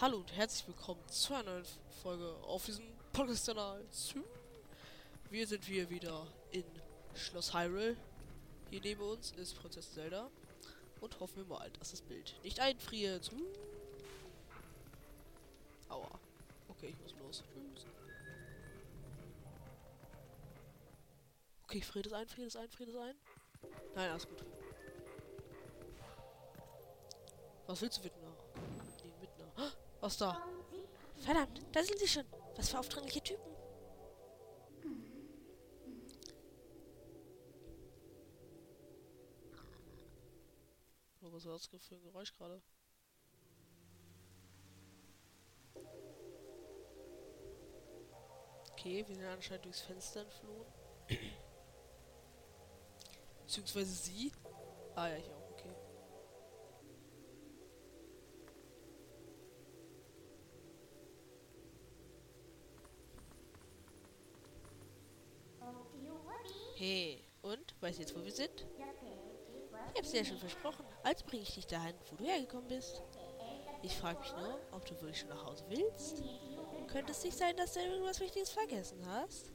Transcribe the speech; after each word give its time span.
Hallo 0.00 0.18
und 0.18 0.32
herzlich 0.36 0.64
willkommen 0.68 1.00
zu 1.08 1.34
einer 1.34 1.54
neuen 1.54 1.66
Folge 2.04 2.32
auf 2.44 2.64
diesem 2.64 2.84
Podcast-Kanal. 3.12 3.84
Wir 5.28 5.44
sind 5.44 5.64
hier 5.64 5.90
wieder 5.90 6.24
in 6.52 6.62
Schloss 7.16 7.52
Hyrule. 7.52 7.96
Hier 8.70 8.80
neben 8.80 9.02
uns 9.02 9.32
ist 9.32 9.56
Prinzessin 9.56 9.94
Zelda. 9.94 10.30
Und 11.00 11.18
hoffen 11.18 11.38
wir 11.38 11.46
mal, 11.46 11.68
dass 11.80 11.90
das 11.90 12.00
Bild 12.02 12.32
nicht 12.44 12.60
einfriert. 12.60 13.28
Aua. 15.88 16.20
Okay, 16.68 16.94
ich 16.94 17.00
muss 17.00 17.14
los. 17.18 17.42
Okay, 21.64 21.82
friert 21.82 22.06
es 22.06 22.12
ein, 22.12 22.28
friert 22.28 22.46
es 22.46 22.54
ein, 22.54 22.70
friert 22.70 22.90
es 22.90 22.96
ein. 22.96 23.16
Nein, 23.96 24.10
alles 24.12 24.28
gut. 24.28 24.44
Was 27.66 27.82
willst 27.82 27.98
du, 27.98 28.04
Wittner? 28.04 28.32
Nee, 29.02 29.12
Wittner. 29.20 29.72
Was 30.08 30.16
da? 30.16 30.42
Verdammt, 31.16 31.60
da 31.70 31.82
sind 31.84 31.98
sie 31.98 32.08
schon. 32.08 32.24
Was 32.56 32.70
für 32.70 32.78
aufdringliche 32.78 33.22
Typen. 33.22 33.52
Oh, 41.20 41.30
was 41.30 41.44
war 41.44 41.52
das 41.52 41.66
für 41.66 41.94
ein 41.94 42.02
Geräusch 42.02 42.32
gerade? 42.32 42.62
Okay, 48.72 49.04
wir 49.06 49.14
sind 49.14 49.26
anscheinend 49.26 49.66
durchs 49.66 49.82
Fenster 49.82 50.22
entflohen. 50.22 50.72
Beziehungsweise 53.42 53.92
sie. 53.92 54.32
Ah 54.94 55.08
ja, 55.08 55.18
ich 55.18 55.30
auch, 55.30 55.47
du 67.96 68.02
jetzt, 68.02 68.14
wo 68.14 68.22
wir 68.22 68.32
sind? 68.32 68.66
Ich 69.92 69.98
hab's 69.98 70.10
dir 70.10 70.18
ja 70.18 70.24
schon 70.24 70.38
versprochen. 70.38 70.84
Also 71.02 71.24
bringe 71.24 71.42
ich 71.42 71.54
dich 71.54 71.66
dahin, 71.66 71.94
wo 72.10 72.16
du 72.16 72.24
hergekommen 72.24 72.68
bist. 72.68 73.02
Ich 73.82 73.96
frage 73.96 74.18
mich 74.20 74.32
nur, 74.32 74.58
ob 74.72 74.84
du 74.84 74.94
wirklich 74.94 75.20
schon 75.20 75.28
nach 75.30 75.46
Hause 75.46 75.64
willst. 75.68 76.22
Könnte 76.88 77.12
es 77.12 77.22
nicht 77.22 77.36
sein, 77.36 77.56
dass 77.56 77.74
du 77.74 77.80
irgendwas 77.80 78.20
Wichtiges 78.20 78.50
vergessen 78.50 79.00
hast? 79.06 79.52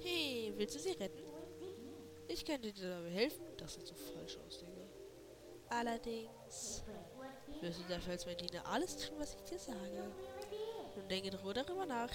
Hey, 0.00 0.52
willst 0.56 0.74
du 0.76 0.80
sie 0.80 0.92
retten? 0.92 1.22
Ich 2.28 2.44
könnte 2.44 2.72
dir 2.72 2.90
dabei 2.90 3.10
helfen. 3.10 3.44
Das 3.56 3.74
sieht 3.74 3.86
so 3.86 3.94
falsch 3.94 4.38
aus, 4.46 4.58
Digga. 4.58 4.86
Allerdings 5.70 6.84
wirst 7.60 7.80
du 7.80 7.84
dafür 7.88 8.12
als 8.12 8.26
mein 8.26 8.36
Diener 8.36 8.66
alles 8.66 8.96
tun, 8.96 9.18
was 9.18 9.34
ich 9.34 9.42
dir 9.42 9.58
sage. 9.58 10.10
Nun 10.98 11.08
denke 11.08 11.30
darüber 11.30 11.86
nach. 11.86 12.12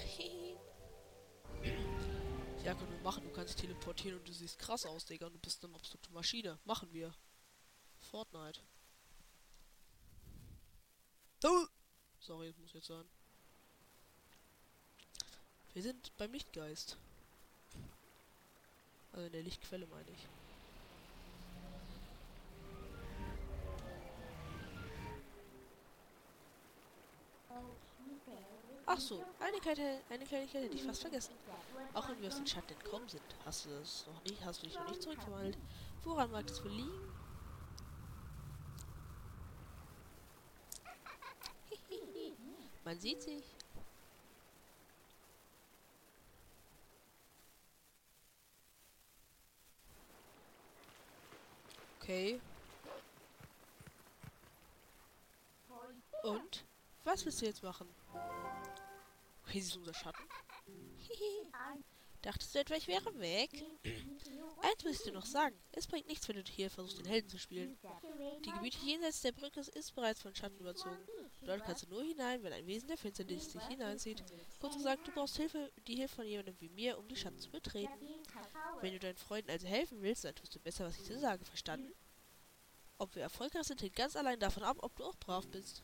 ja, 2.64 2.74
können 2.74 2.92
wir 2.92 3.00
machen. 3.02 3.24
Du 3.24 3.30
kannst 3.32 3.58
teleportieren 3.58 4.18
und 4.18 4.28
du 4.28 4.32
siehst 4.32 4.58
krass 4.58 4.84
aus, 4.84 5.06
Digga. 5.06 5.26
Und 5.26 5.32
du 5.32 5.38
bist 5.38 5.64
eine 5.64 5.74
absolute 5.74 6.12
Maschine. 6.12 6.58
Machen 6.66 6.92
wir. 6.92 7.14
Fortnite. 8.10 8.60
Oh! 11.44 11.66
Sorry, 12.20 12.48
das 12.48 12.58
muss 12.58 12.74
jetzt 12.74 12.88
sein. 12.88 13.04
Wir 15.72 15.82
sind 15.82 16.14
beim 16.18 16.32
Lichtgeist. 16.32 16.98
Also 19.12 19.26
in 19.26 19.32
der 19.32 19.42
Lichtquelle 19.42 19.86
meine 19.86 20.10
ich. 20.10 20.28
Ach 28.86 29.00
so, 29.00 29.24
eine 29.40 29.58
Kleinigkeit, 29.58 30.02
eine 30.10 30.26
Kleinigkeit 30.26 30.64
hätte 30.64 30.74
ich 30.74 30.82
fast 30.82 31.00
vergessen. 31.00 31.34
Auch 31.94 32.08
wenn 32.08 32.20
wir 32.20 32.28
aus 32.28 32.36
dem 32.36 32.46
Schatten 32.46 32.74
entkommen 32.74 33.08
sind, 33.08 33.22
hast 33.44 33.64
du 33.64 33.70
das 33.70 34.06
noch 34.06 34.22
nicht, 34.24 34.44
hast 34.44 34.62
du 34.62 34.66
dich 34.66 34.74
noch 34.76 34.88
nicht 34.88 35.02
zurückverwandelt. 35.02 35.56
Woran 36.04 36.30
mag 36.30 36.46
das 36.46 36.62
wohl 36.62 36.70
liegen? 36.70 37.12
Man 42.84 43.00
sieht 43.00 43.22
sich. 43.22 43.44
Okay. 52.00 52.38
Und? 56.22 56.64
Was 57.04 57.24
willst 57.24 57.42
du 57.42 57.46
jetzt 57.46 57.62
machen? 57.62 57.88
Okay, 59.42 59.60
sie 59.60 59.68
ist 59.68 59.76
unser 59.76 59.94
Schatten. 59.94 60.24
Dachtest 62.22 62.54
du 62.54 62.58
etwa, 62.58 62.74
ich 62.74 62.88
wäre 62.88 63.18
weg? 63.18 63.50
Eins 64.62 64.84
ich 64.90 65.02
dir 65.02 65.12
noch 65.12 65.26
sagen. 65.26 65.54
Es 65.72 65.86
bringt 65.86 66.06
nichts, 66.06 66.26
wenn 66.26 66.36
du 66.36 66.42
hier 66.50 66.70
versuchst, 66.70 66.98
den 66.98 67.04
Helden 67.04 67.28
zu 67.28 67.38
spielen. 67.38 67.76
Die 68.46 68.50
Gebiete 68.50 68.78
jenseits 68.82 69.20
der 69.20 69.32
Brücke 69.32 69.60
ist 69.60 69.94
bereits 69.94 70.22
von 70.22 70.34
Schatten 70.34 70.58
überzogen. 70.58 71.06
Dort 71.42 71.62
kannst 71.64 71.82
du 71.84 71.90
nur 71.90 72.02
hinein, 72.02 72.42
wenn 72.42 72.54
ein 72.54 72.66
Wesen 72.66 72.88
der 72.88 72.96
Finsternis 72.96 73.50
dich 73.50 73.62
hineinzieht. 73.64 74.24
Kurz 74.58 74.76
gesagt, 74.76 75.06
du 75.06 75.12
brauchst 75.12 75.36
Hilfe, 75.36 75.70
die 75.86 75.96
Hilfe 75.96 76.14
von 76.14 76.26
jemandem 76.26 76.58
wie 76.60 76.70
mir, 76.70 76.98
um 76.98 77.06
die 77.06 77.16
Schatten 77.16 77.38
zu 77.38 77.50
betreten. 77.50 77.92
Wenn 78.80 78.94
du 78.94 78.98
deinen 78.98 79.18
Freunden 79.18 79.50
also 79.50 79.66
helfen 79.66 80.00
willst, 80.00 80.24
dann 80.24 80.34
tust 80.34 80.54
du 80.54 80.60
besser, 80.60 80.86
was 80.86 80.96
ich 80.96 81.06
dir 81.06 81.18
sage. 81.18 81.44
Verstanden? 81.44 81.92
Ob 82.96 83.14
wir 83.14 83.22
erfolgreich 83.22 83.64
sind, 83.64 83.82
hängt 83.82 83.96
ganz 83.96 84.16
allein 84.16 84.40
davon 84.40 84.62
ab, 84.62 84.78
ob 84.80 84.96
du 84.96 85.04
auch 85.04 85.16
brav 85.16 85.46
bist. 85.48 85.82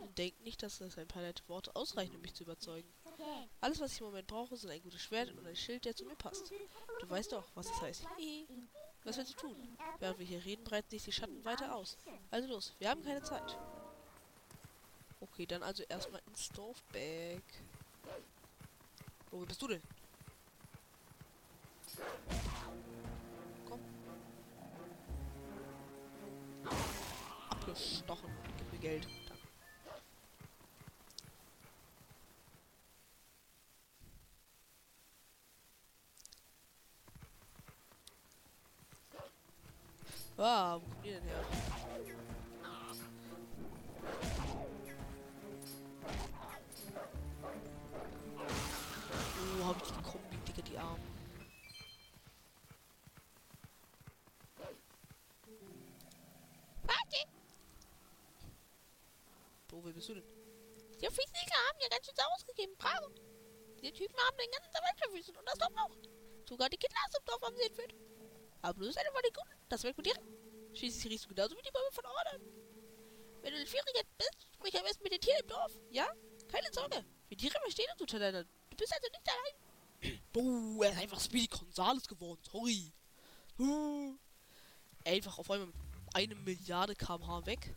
Und 0.00 0.18
denk 0.18 0.40
nicht, 0.40 0.62
dass 0.62 0.78
das 0.78 0.98
ein 0.98 1.08
paar 1.08 1.22
nette 1.22 1.42
Worte 1.48 1.74
ausreichen, 1.76 2.14
um 2.16 2.20
mich 2.22 2.34
zu 2.34 2.44
überzeugen. 2.44 2.88
Alles, 3.60 3.80
was 3.80 3.92
ich 3.92 4.00
im 4.00 4.06
Moment 4.06 4.26
brauche, 4.26 4.56
sind 4.56 4.70
ein 4.70 4.82
gutes 4.82 5.02
Schwert 5.02 5.30
und 5.30 5.46
ein 5.46 5.56
Schild, 5.56 5.84
der 5.84 5.94
zu 5.94 6.04
mir 6.04 6.16
passt. 6.16 6.52
Du 7.00 7.08
weißt 7.08 7.32
doch, 7.32 7.44
was 7.54 7.68
das 7.68 7.80
heißt. 7.82 8.04
Was 9.04 9.16
willst 9.16 9.32
du 9.34 9.36
tun? 9.48 9.78
Während 9.98 10.18
wir 10.18 10.26
hier 10.26 10.44
reden, 10.44 10.64
breiten 10.64 10.90
sich 10.90 11.04
die 11.04 11.12
Schatten 11.12 11.44
weiter 11.44 11.74
aus. 11.74 11.96
Also 12.30 12.48
los, 12.48 12.74
wir 12.78 12.90
haben 12.90 13.02
keine 13.02 13.22
Zeit. 13.22 13.58
Okay, 15.20 15.46
dann 15.46 15.62
also 15.62 15.82
erstmal 15.84 16.22
ins 16.26 16.48
Dorfback. 16.50 17.42
Wo 19.30 19.38
bist 19.44 19.60
du 19.62 19.68
denn? 19.68 19.82
Komm. 23.68 23.80
Abgestochen. 27.50 28.30
Geld. 28.80 29.06
Ah, 40.38 40.76
wo 40.76 40.80
kommt 40.80 41.04
ihr 41.04 41.12
denn 41.16 41.24
her? 41.24 41.69
Wo, 59.82 59.92
bist 59.92 60.08
du 60.08 60.14
denn? 60.14 60.24
Die 61.00 61.06
Physiker 61.06 61.56
haben 61.68 61.80
ja 61.80 61.88
ganz 61.88 62.04
schön 62.04 62.14
ausgegeben. 62.34 62.76
Bravo! 62.76 63.08
Die 63.80 63.92
Typen 63.92 64.16
haben 64.18 64.36
den 64.36 64.50
ganzen 64.50 64.74
Welt 64.74 64.98
verwüstet 64.98 65.36
und 65.38 65.46
das 65.46 65.58
Dorf 65.58 65.72
auch. 65.76 65.96
Sogar 66.46 66.68
die 66.68 66.76
Kinder 66.76 66.96
aus 67.06 67.12
dem 67.12 67.24
Dorf 67.24 67.40
haben 67.40 67.56
sie 67.56 67.62
entführt. 67.62 67.94
Aber 68.60 68.78
bist 68.78 68.98
eine 68.98 69.10
von 69.10 69.22
den 69.22 69.32
Guten. 69.32 69.68
Das 69.70 69.84
rekrutieren. 69.84 70.20
Schließlich 70.74 71.12
riechst 71.12 71.24
du 71.24 71.28
genauso 71.30 71.56
wie 71.56 71.62
die 71.62 71.70
Bäume 71.70 71.92
von 71.92 72.04
Orden. 72.04 72.42
Wenn 73.40 73.54
du 73.54 73.60
in 73.60 73.66
Schwierigkeit 73.66 74.06
bist, 74.18 74.48
sprich 74.52 74.76
am 74.76 74.84
besten 74.84 75.02
mit 75.02 75.12
den 75.12 75.20
Tieren 75.20 75.40
im 75.40 75.48
Dorf. 75.48 75.72
Ja? 75.90 76.12
Keine 76.48 76.70
Sorge. 76.72 77.04
Wir 77.28 77.38
Tiere 77.38 77.58
verstehen 77.62 77.86
uns 77.92 78.02
untereinander. 78.02 78.44
Du 78.68 78.76
bist 78.76 78.92
also 78.92 79.06
nicht 79.08 79.28
allein. 79.28 80.20
Boah, 80.32 80.84
er 80.84 80.92
ist 80.92 80.98
einfach 80.98 81.20
Speedy 81.20 81.46
Gonzales 81.46 82.06
geworden. 82.06 82.40
Sorry. 82.50 82.92
Huh. 83.56 84.18
Einfach 85.06 85.38
auf 85.38 85.50
einmal 85.50 85.72
eine 86.12 86.34
Milliarde 86.34 86.94
kmh 86.94 87.46
weg. 87.46 87.74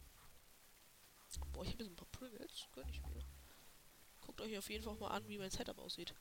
Boah, 1.52 1.64
ich 1.64 1.74
habe 1.74 1.84
ein 1.86 1.96
paar 1.96 2.08
Privates. 2.12 2.68
Gönn 2.74 2.90
ich 2.90 3.02
mir. 3.02 3.24
Guckt 4.22 4.42
euch 4.42 4.58
auf 4.58 4.70
jeden 4.70 4.84
Fall 4.84 4.96
mal 4.96 5.10
an, 5.10 5.28
wie 5.28 5.38
mein 5.38 5.52
Setup 5.52 5.78
aussieht. 5.80 6.14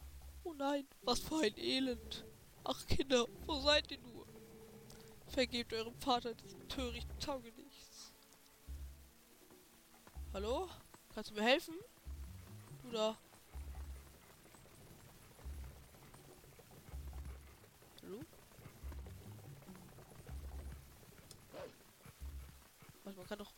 Oh 0.44 0.52
nein, 0.54 0.86
was 1.02 1.20
für 1.20 1.40
ein 1.40 1.56
Elend. 1.56 2.24
Ach 2.64 2.86
Kinder, 2.86 3.26
wo 3.46 3.60
seid 3.60 3.90
ihr 3.90 3.98
nur? 3.98 4.26
Vergebt 5.28 5.72
eurem 5.72 5.94
Vater 6.00 6.34
diesen 6.34 6.68
törichten 6.68 7.18
Taugenichts. 7.18 8.12
Hallo? 10.34 10.68
Kannst 11.14 11.30
du 11.30 11.34
mir 11.34 11.42
helfen? 11.42 11.74
Du 12.82 12.90
da. 12.90 13.16
Hallo? 18.02 18.20
Was, 23.04 23.16
man 23.16 23.26
kann 23.26 23.38
doch 23.38 23.52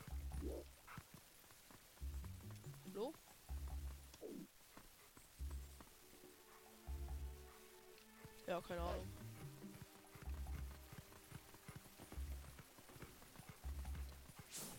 Ja, 8.47 8.61
keine 8.61 8.81
Ahnung. 8.83 9.07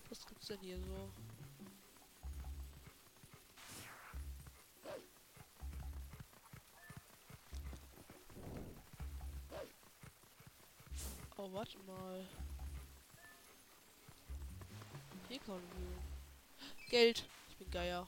Was 0.09 0.25
gibt's 0.27 0.47
denn 0.47 0.59
hier 0.59 0.77
so? 0.77 1.09
Oh, 11.37 11.51
warte 11.51 11.77
mal. 11.79 12.25
Hier 15.27 15.39
kann 15.39 15.61
Geld. 16.89 17.27
Ich 17.49 17.57
bin 17.57 17.69
Geier. 17.71 18.07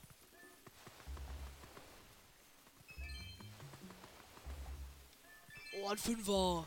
Oh, 5.84 5.88
ein 5.90 5.98
Fünfer. 5.98 6.66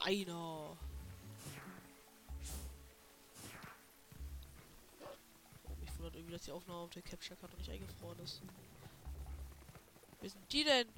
Einer. 0.00 0.76
Oh, 5.64 5.74
mich 5.80 5.96
wundert 5.96 6.14
irgendwie, 6.14 6.32
dass 6.32 6.42
die 6.42 6.52
Aufnahme 6.52 6.80
auf 6.80 6.90
der 6.90 7.02
Capture-Karte 7.02 7.56
nicht 7.56 7.70
eingefroren 7.70 8.18
ist. 8.20 8.42
Wer 10.20 10.30
sind 10.30 10.52
die 10.52 10.64
denn? 10.64 10.88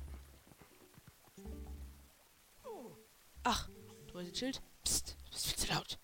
Ach, 3.44 3.68
du 4.08 4.18
hast 4.18 4.26
ein 4.26 4.34
Schild? 4.34 4.60
Psst, 4.82 5.16
du 5.24 5.30
bist 5.30 5.46
viel 5.46 5.56
zu 5.56 5.72
laut. 5.72 5.98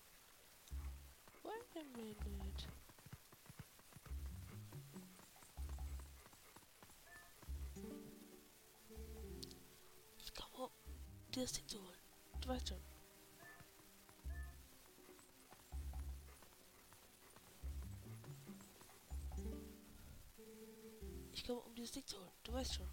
Wait 1.43 1.75
a 1.75 1.83
minute. 1.97 2.72
Dir 11.35 11.41
das 11.43 11.53
Ding 11.53 11.67
zu 11.67 11.81
holen. 11.81 11.97
Du 12.41 12.49
weißt 12.49 12.67
schon. 12.69 12.81
Ich 21.31 21.45
komme, 21.45 21.61
um 21.61 21.75
dieses 21.75 21.91
Ding 21.91 22.05
zu 22.05 22.17
holen. 22.17 22.31
Du 22.43 22.53
weißt 22.53 22.75
schon. 22.75 22.89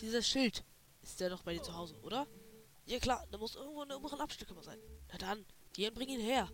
Dieser 0.00 0.22
Schild 0.22 0.64
ist 1.02 1.20
der 1.20 1.30
doch 1.30 1.42
bei 1.42 1.54
dir 1.54 1.62
zu 1.62 1.74
Hause, 1.74 1.98
oder? 2.02 2.26
Ja 2.84 2.98
klar, 3.00 3.26
da 3.30 3.38
muss 3.38 3.56
irgendwo 3.56 3.82
eine 3.82 3.96
oberen 3.96 4.20
Abstücke 4.20 4.54
sein. 4.62 4.78
Na 5.08 5.18
dann, 5.18 5.44
geh 5.72 5.88
und 5.88 5.94
bring 5.94 6.08
ihn 6.08 6.20
her. 6.20 6.48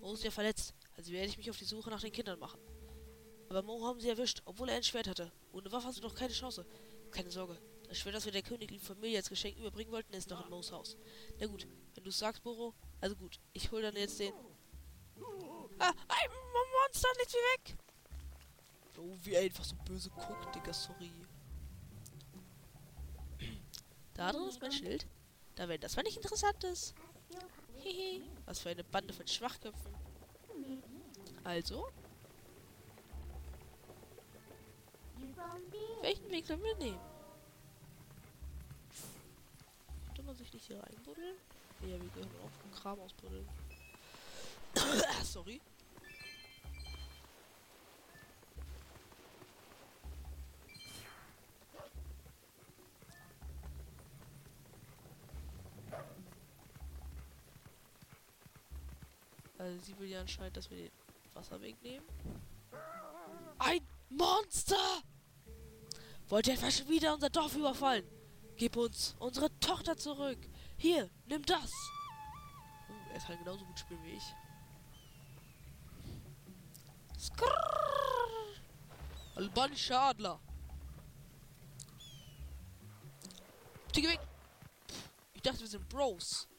Mo 0.00 0.12
ist 0.12 0.24
ja 0.24 0.30
verletzt, 0.30 0.74
also 0.96 1.12
werde 1.12 1.28
ich 1.28 1.38
mich 1.38 1.48
auf 1.50 1.56
die 1.56 1.64
Suche 1.64 1.90
nach 1.90 2.00
den 2.00 2.12
Kindern 2.12 2.38
machen. 2.38 2.60
Aber 3.50 3.62
Mo 3.62 3.84
haben 3.84 4.00
sie 4.00 4.08
erwischt, 4.08 4.42
obwohl 4.44 4.68
er 4.68 4.76
ein 4.76 4.82
Schwert 4.84 5.08
hatte. 5.08 5.32
Ohne 5.52 5.70
Waffe 5.72 5.88
hast 5.88 5.98
du 5.98 6.02
doch 6.02 6.14
keine 6.14 6.32
Chance. 6.32 6.64
Keine 7.10 7.32
Sorge, 7.32 7.58
das 7.88 7.98
Schwert, 7.98 8.14
das 8.14 8.24
wir 8.24 8.30
der 8.30 8.42
königlichen 8.42 8.84
Familie 8.84 9.18
als 9.18 9.28
Geschenk 9.28 9.58
überbringen 9.58 9.90
wollten, 9.90 10.14
ist 10.14 10.30
noch 10.30 10.44
in 10.44 10.50
Mo's 10.50 10.70
Haus. 10.70 10.96
Na 11.40 11.46
gut, 11.46 11.66
wenn 11.94 12.04
du 12.04 12.12
sagst, 12.12 12.44
Boro, 12.44 12.72
also 13.00 13.16
gut, 13.16 13.40
ich 13.52 13.72
hol 13.72 13.82
dann 13.82 13.96
jetzt 13.96 14.20
den... 14.20 14.32
Ah, 15.80 15.92
ein 16.08 16.30
Monster, 16.86 17.08
nicht 17.18 17.32
wie 17.32 17.70
weg! 17.70 17.76
Oh, 18.96 19.16
wie 19.24 19.32
er 19.32 19.40
einfach 19.40 19.64
so 19.64 19.74
böse 19.84 20.10
guckt, 20.10 20.54
Digga, 20.54 20.72
sorry. 20.72 21.10
Da 24.14 24.30
drin 24.30 24.48
ist 24.48 24.60
mein 24.60 24.70
Schild. 24.70 25.06
Da 25.56 25.68
wäre 25.68 25.78
das, 25.78 25.96
wenn 25.96 26.04
nicht 26.04 26.18
interessant 26.18 26.62
ist. 26.64 26.94
Hehe. 27.76 28.22
Was 28.44 28.60
für 28.60 28.68
eine 28.68 28.84
Bande 28.84 29.12
von 29.12 29.26
Schwachköpfen. 29.26 29.94
Also. 31.42 31.88
Welchen 36.02 36.30
Weg 36.30 36.46
sollen 36.46 36.62
wir 36.62 36.76
nehmen? 36.76 37.00
Könnte 40.06 40.22
man 40.22 40.34
sich 40.34 40.52
nicht 40.52 40.66
hier 40.66 40.82
reinbuddeln? 40.82 41.36
Ja, 41.82 42.00
wir 42.00 42.08
können 42.10 42.30
auch 42.44 42.80
Kram 42.80 43.00
ausbuddeln. 43.00 43.48
Sorry. 45.24 45.60
Also 59.58 59.78
sie 59.84 59.98
will 59.98 60.08
ja 60.08 60.20
anscheinend, 60.20 60.56
dass 60.56 60.70
wir 60.70 60.78
den 60.78 60.90
Wasserweg 61.34 61.82
nehmen. 61.82 62.06
Monster! 64.10 65.02
Wollt 66.28 66.46
ihr 66.46 66.54
etwa 66.54 66.70
schon 66.70 66.88
wieder 66.88 67.14
unser 67.14 67.30
Dorf 67.30 67.56
überfallen? 67.56 68.04
Gib 68.56 68.76
uns 68.76 69.14
unsere 69.18 69.58
Tochter 69.60 69.96
zurück. 69.96 70.38
Hier, 70.76 71.08
nimm 71.26 71.44
das. 71.46 71.72
Oh, 72.88 73.12
er 73.12 73.20
kann 73.20 73.38
genauso 73.38 73.64
gut 73.64 73.78
spielen 73.78 74.02
wie 74.04 74.12
ich. 74.12 74.34
Skrrr. 77.18 78.60
Albanischer 79.36 80.00
Adler. 80.00 80.40
Die 83.94 84.02
weg. 84.06 84.20
Ich 85.34 85.42
dachte, 85.42 85.60
wir 85.60 85.68
sind 85.68 85.88
Bros. 85.88 86.49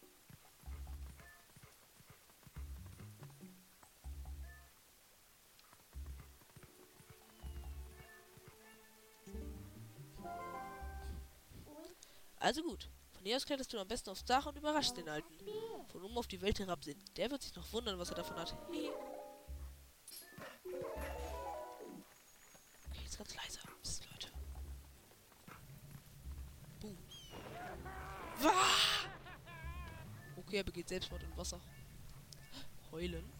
Also 12.41 12.63
gut. 12.63 12.89
Von 13.13 13.23
hier 13.23 13.35
aus 13.35 13.45
kletterst 13.45 13.71
du 13.71 13.79
am 13.79 13.87
besten 13.87 14.09
aufs 14.09 14.25
Dach 14.25 14.47
und 14.47 14.57
überraschst 14.57 14.97
den 14.97 15.07
Alten. 15.07 15.31
Von 15.91 16.03
oben 16.03 16.17
auf 16.17 16.25
die 16.25 16.41
Welt 16.41 16.57
herabsehen. 16.57 16.99
Der 17.15 17.29
wird 17.29 17.43
sich 17.43 17.55
noch 17.55 17.71
wundern, 17.71 17.99
was 17.99 18.09
er 18.09 18.15
davon 18.15 18.35
hat. 18.35 18.57
Okay, 18.67 18.91
jetzt 23.03 23.17
ganz 23.17 23.35
leise. 23.35 23.59
Psst, 23.83 24.07
Leute. 24.11 24.29
Boom. 26.79 26.97
Wah! 28.39 28.51
Okay, 30.37 30.57
er 30.57 30.63
begeht 30.63 30.89
Selbstmord 30.89 31.21
im 31.21 31.37
Wasser. 31.37 31.61
Heulen. 32.91 33.31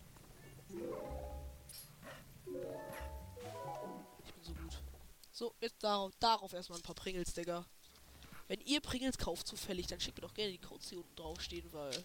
Ich 4.24 4.34
bin 4.34 4.44
so 4.44 4.54
gut. 4.54 4.78
So, 5.32 5.56
jetzt 5.60 5.84
darauf, 5.84 6.12
darauf 6.20 6.54
erstmal 6.54 6.78
ein 6.78 6.84
paar 6.84 6.94
Pringles, 6.94 7.34
Digga. 7.34 7.66
Wenn 8.52 8.60
ihr 8.66 8.82
Pringles 8.82 9.18
kauft 9.18 9.48
zufällig, 9.48 9.88
dann 9.88 10.02
schickt 10.02 10.18
mir 10.18 10.28
doch 10.28 10.34
gerne 10.34 10.52
die 10.52 10.58
Codes, 10.58 10.90
die 10.90 10.98
unten 10.98 11.16
draufstehen, 11.16 11.72
weil 11.72 12.04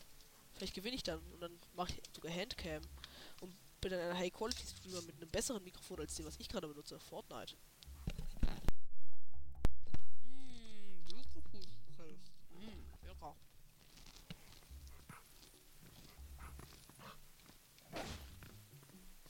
vielleicht 0.55 0.75
gewinne 0.75 0.95
ich 0.95 1.03
dann 1.03 1.19
und 1.33 1.41
dann 1.41 1.51
mache 1.75 1.91
ich 1.91 2.01
sogar 2.15 2.33
Handcam 2.33 2.83
und 3.41 3.53
bin 3.81 3.91
dann 3.91 3.99
ein 3.99 4.17
High-Quality-Streamer 4.17 5.03
mit 5.03 5.17
einem 5.17 5.29
besseren 5.29 5.65
Mikrofon 5.65 5.99
als 5.99 6.15
dem, 6.15 6.25
was 6.25 6.39
ich 6.39 6.49
gerade 6.49 6.69
benutze, 6.69 7.01
Fortnite. 7.01 7.57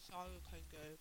Schade, 0.06 0.42
kein 0.50 0.68
Geld. 0.68 1.00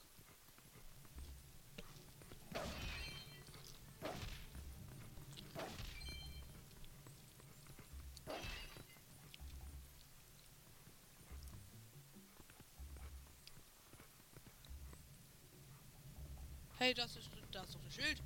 Hey, 16.86 16.94
das 16.94 17.16
ist, 17.16 17.32
das 17.52 17.68
ist 17.68 17.76
doch 17.76 17.90
Schild. 17.90 18.22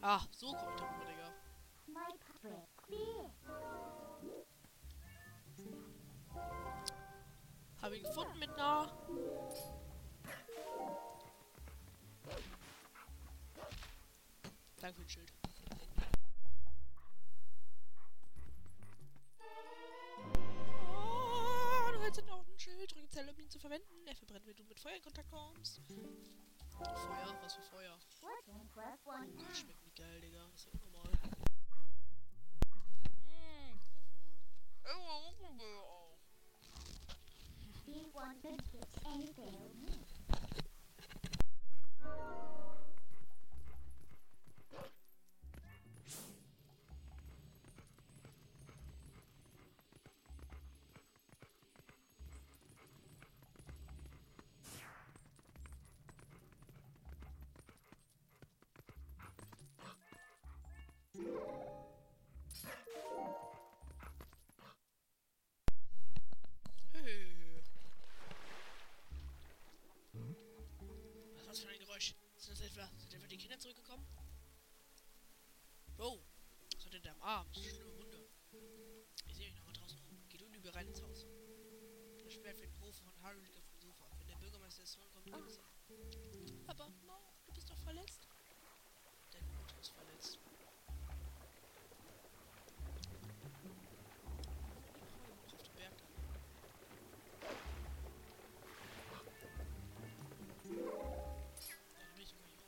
Ah, 0.00 0.22
so 0.30 0.46
komme 0.54 0.70
ich 0.70 0.80
darüber, 0.80 1.04
Digga. 1.04 1.34
Habe 7.82 7.96
ihn 7.98 8.02
gefunden 8.02 8.38
mit 8.38 8.50
einer. 8.54 8.90
Danke 14.80 15.02
für 15.02 15.08
Schild. 15.10 15.37
Zelle, 23.18 23.32
um 23.32 23.40
ihn 23.40 23.50
zu 23.50 23.58
verwenden. 23.58 24.06
Er 24.06 24.14
verbrennt, 24.14 24.46
wenn 24.46 24.54
du 24.54 24.62
mit 24.62 24.78
Feuer 24.78 24.94
in 24.94 25.02
Kontakt 25.02 25.28
kommst. 25.28 25.80
Feuer? 26.78 27.36
Was 27.42 27.54
für 27.54 27.62
Feuer? 27.62 27.98
Oh 28.22 28.28
Gott, 28.72 29.56
schmeckt 29.56 29.82
nicht 29.82 29.96
geil, 29.96 30.20
Digga. 30.20 30.46
Das 30.52 30.60
ist 30.60 30.68
unnormal. 30.72 31.10
Mmh. 33.26 33.80
Do 37.86 37.92
you 37.92 38.08
want 38.14 38.40
to 38.40 38.50
get 38.72 38.86
anything? 39.04 39.88
Den 83.34 83.54
dem 83.54 83.80
Sofa. 83.80 84.04
Wenn 84.18 84.28
der 84.28 84.36
Bürgermeister 84.36 84.82
des 84.82 84.92
Sohn 84.92 85.08
kommt, 85.12 85.26
es 85.46 85.58
ihn. 85.88 86.64
Aber, 86.66 86.88
Mo, 87.06 87.18
du 87.46 87.52
bist 87.52 87.70
doch 87.70 87.78
verletzt. 87.78 88.28
Deine 89.30 89.46
Mutter 89.48 89.78
ist 89.80 89.90
verletzt. 89.90 90.38
Auf 95.52 95.62
dem 95.62 95.74
Berg 95.74 95.96
da. 95.96 96.04
Ja, 101.94 102.04
da 102.04 102.12
bin 102.14 102.22
ich 102.22 102.32
immer 102.32 102.48
hier. 102.48 102.66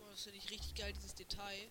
Oh, 0.00 0.10
das 0.10 0.22
finde 0.22 0.38
ich 0.38 0.50
richtig 0.50 0.74
geil, 0.74 0.92
dieses 0.92 1.14
Detail. 1.14 1.70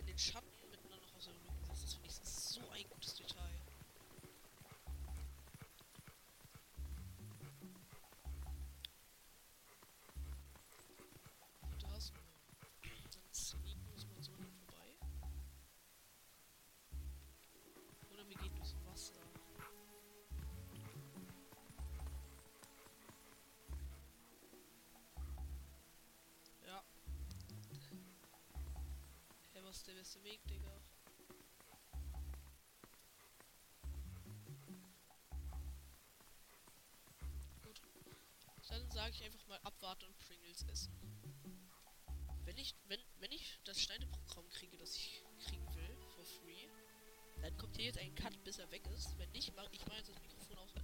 In 0.00 0.06
den 0.06 0.16
Schatten 0.18 0.48
miteinander 0.70 1.06
noch 1.06 1.14
aus 1.14 1.24
der 1.26 1.34
Rücken 1.34 1.62
sitzt. 1.62 1.82
Das 1.82 1.92
finde 1.92 2.08
ich 2.08 2.14
so 2.14 2.60
ein 2.70 2.88
gutes 2.88 3.14
Detail. 3.16 3.59
Der 29.90 29.98
beste 29.98 30.22
Weg, 30.22 30.40
Digga? 30.46 30.70
Gut. 37.62 37.80
Dann 38.68 38.90
sage 38.90 39.14
ich 39.14 39.24
einfach 39.24 39.44
mal 39.48 39.58
abwarten 39.64 40.04
und 40.04 40.16
Pringles 40.18 40.62
essen. 40.68 40.92
Wenn 42.44 42.56
ich, 42.56 42.76
wenn, 42.86 43.00
wenn 43.18 43.32
ich 43.32 43.58
das 43.64 43.80
Schneideprogramm 43.82 44.48
kriege, 44.50 44.76
das 44.78 44.94
ich 44.94 45.24
kriegen 45.44 45.74
will, 45.74 45.96
for 46.14 46.24
free, 46.24 46.68
dann 47.42 47.56
kommt 47.56 47.76
hier 47.76 47.86
jetzt 47.86 47.98
ein 47.98 48.14
Cut, 48.14 48.44
bis 48.44 48.58
er 48.58 48.70
weg 48.70 48.86
ist. 48.94 49.18
Wenn 49.18 49.30
nicht, 49.32 49.54
mache 49.56 49.68
ich 49.72 49.84
mal 49.86 49.96
jetzt 49.96 50.10
das 50.10 50.22
Mikrofon 50.22 50.58
aus 50.58 50.72
und 50.72 50.82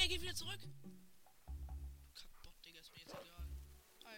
Nein, 0.00 0.08
er 0.08 0.16
geht 0.16 0.22
wieder 0.22 0.34
zurück. 0.34 0.58
Kackbot, 2.14 2.54
Digga, 2.64 2.80
ist 2.80 2.90
mir 2.90 3.00
jetzt 3.00 3.10
egal. 3.10 3.44
Hi. 4.06 4.16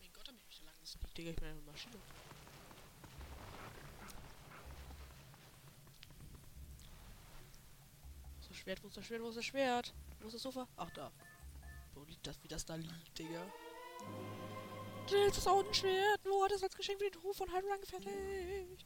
Mein 0.00 0.12
Gott, 0.12 0.28
hab 0.28 0.34
ich 0.36 0.46
mich 0.46 0.58
da 0.58 0.64
lang 0.66 0.78
gesneakt, 0.80 1.16
Digga, 1.16 1.30
ich 1.30 1.36
bin 1.36 1.48
eine 1.48 1.62
Maschine. 1.62 1.96
Ist 8.40 8.50
das 8.50 8.56
Schwert, 8.58 8.82
wo 8.82 8.88
ist 8.88 8.96
das 8.98 9.06
Schwert, 9.06 9.22
wo 9.22 9.28
ist 9.30 9.36
das 9.36 9.46
Schwert? 9.46 9.94
Wo 10.20 10.26
ist 10.26 10.34
das 10.34 10.42
Sofa? 10.42 10.68
Ach, 10.76 10.90
da. 10.90 11.10
Wo 11.94 12.04
liegt 12.04 12.26
das, 12.26 12.42
wie 12.42 12.48
das 12.48 12.66
da 12.66 12.74
liegt, 12.74 13.18
Digga? 13.18 13.46
Das 15.08 15.46
Augenschwert. 15.46 16.20
Wo 16.24 16.44
hat 16.44 16.52
es 16.52 16.62
als 16.62 16.76
Geschenk 16.76 16.98
für 16.98 17.10
den 17.10 17.22
Hof 17.22 17.36
von 17.38 17.50
Hyrule 17.50 17.72
angefertigt? 17.72 18.84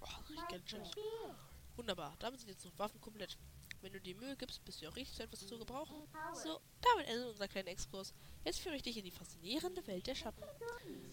Oh. 0.00 1.34
Wunderbar, 1.76 2.14
damit 2.18 2.40
sind 2.40 2.48
jetzt 2.48 2.64
noch 2.64 2.76
Waffen 2.78 3.00
komplett. 3.00 3.38
Wenn 3.80 3.92
du 3.92 4.00
dir 4.00 4.16
Mühe 4.16 4.36
gibst, 4.36 4.64
bist 4.64 4.82
du 4.82 4.88
auch 4.88 4.96
richtig 4.96 5.16
zu 5.16 5.22
etwas 5.22 5.46
zu 5.46 5.56
gebrauchen. 5.58 5.94
So, 6.34 6.60
damit 6.80 7.06
endet 7.06 7.28
unser 7.28 7.46
kleiner 7.46 7.70
Exkurs. 7.70 8.12
Jetzt 8.44 8.58
führe 8.58 8.74
ich 8.74 8.82
dich 8.82 8.96
in 8.96 9.04
die 9.04 9.12
faszinierende 9.12 9.86
Welt 9.86 10.06
der 10.06 10.16
Schatten. 10.16 10.42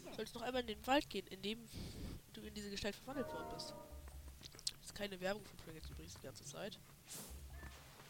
Du 0.03 0.15
sollst 0.15 0.33
noch 0.33 0.41
einmal 0.41 0.61
in 0.61 0.67
den 0.67 0.87
Wald 0.87 1.07
gehen, 1.09 1.27
in 1.27 1.41
dem 1.43 1.59
du 2.33 2.41
in 2.41 2.53
diese 2.53 2.71
Gestalt 2.71 2.95
verwandelt 2.95 3.27
worden 3.27 3.53
bist. 3.53 3.75
Das 4.41 4.85
ist 4.85 4.95
keine 4.95 5.19
Werbung 5.21 5.45
für 5.45 5.55
Pringles 5.57 5.89
übrigens 5.91 6.15
die 6.15 6.21
ganze 6.21 6.43
Zeit. 6.43 6.79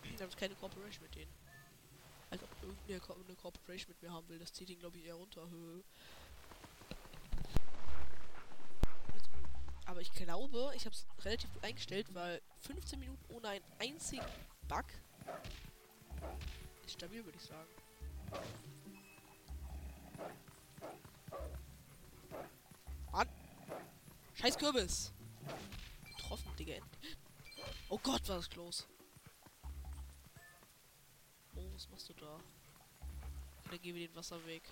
Wir 0.03 0.25
haben 0.25 0.35
keine 0.37 0.55
Cooperation 0.55 1.03
mit 1.03 1.15
denen. 1.15 1.31
Als 2.29 2.41
ob 2.41 2.49
irgendeine 2.61 3.25
eine 3.27 3.35
Corporation 3.35 3.89
mit 3.89 4.01
mir 4.01 4.13
haben 4.13 4.27
will. 4.29 4.39
Das 4.39 4.53
zieht 4.53 4.69
ihn, 4.69 4.79
glaube 4.79 4.97
ich, 4.97 5.05
eher 5.05 5.15
runter. 5.15 5.47
Aber 9.85 10.01
ich 10.01 10.11
glaube, 10.13 10.71
ich 10.75 10.85
habe 10.85 10.95
es 10.95 11.05
relativ 11.23 11.53
gut 11.53 11.63
eingestellt, 11.63 12.13
weil 12.13 12.41
15 12.61 12.99
Minuten 12.99 13.23
ohne 13.33 13.49
einen 13.49 13.65
einzigen 13.79 14.25
Bug 14.67 14.85
ist 16.85 16.93
stabil, 16.93 17.23
würde 17.23 17.37
ich 17.37 17.43
sagen. 17.43 17.69
Mann! 23.11 23.29
Scheiß 24.33 24.57
Kürbis! 24.57 25.13
Getroffen, 26.17 26.51
Digga. 26.57 26.73
Oh 27.89 27.99
Gott, 28.01 28.27
war 28.27 28.37
das 28.37 28.49
close. 28.49 28.83
Oh, 31.55 31.73
was 31.73 31.87
machst 31.89 32.09
du 32.09 32.13
da? 32.13 32.39
Dann 33.69 33.81
gehen 33.81 33.95
wir 33.95 34.07
den 34.07 34.15
Wasserweg. 34.15 34.63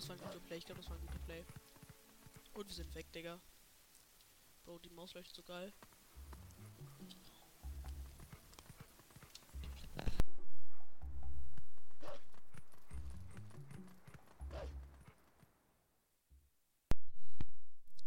Das 0.00 0.08
war 0.08 0.16
ein 0.16 0.22
guter 0.22 0.40
Play. 0.40 0.56
Ich 0.56 0.64
glaube, 0.64 0.80
das 0.80 0.88
war 0.88 0.96
ein 0.96 1.06
guter 1.06 1.18
Play. 1.26 1.44
Und 2.54 2.66
wir 2.66 2.74
sind 2.74 2.94
weg, 2.94 3.12
Digga. 3.12 3.38
Bro, 4.64 4.78
die 4.78 4.88
Maus 4.90 5.12
leuchtet 5.12 5.36
so 5.36 5.42
geil. 5.42 5.72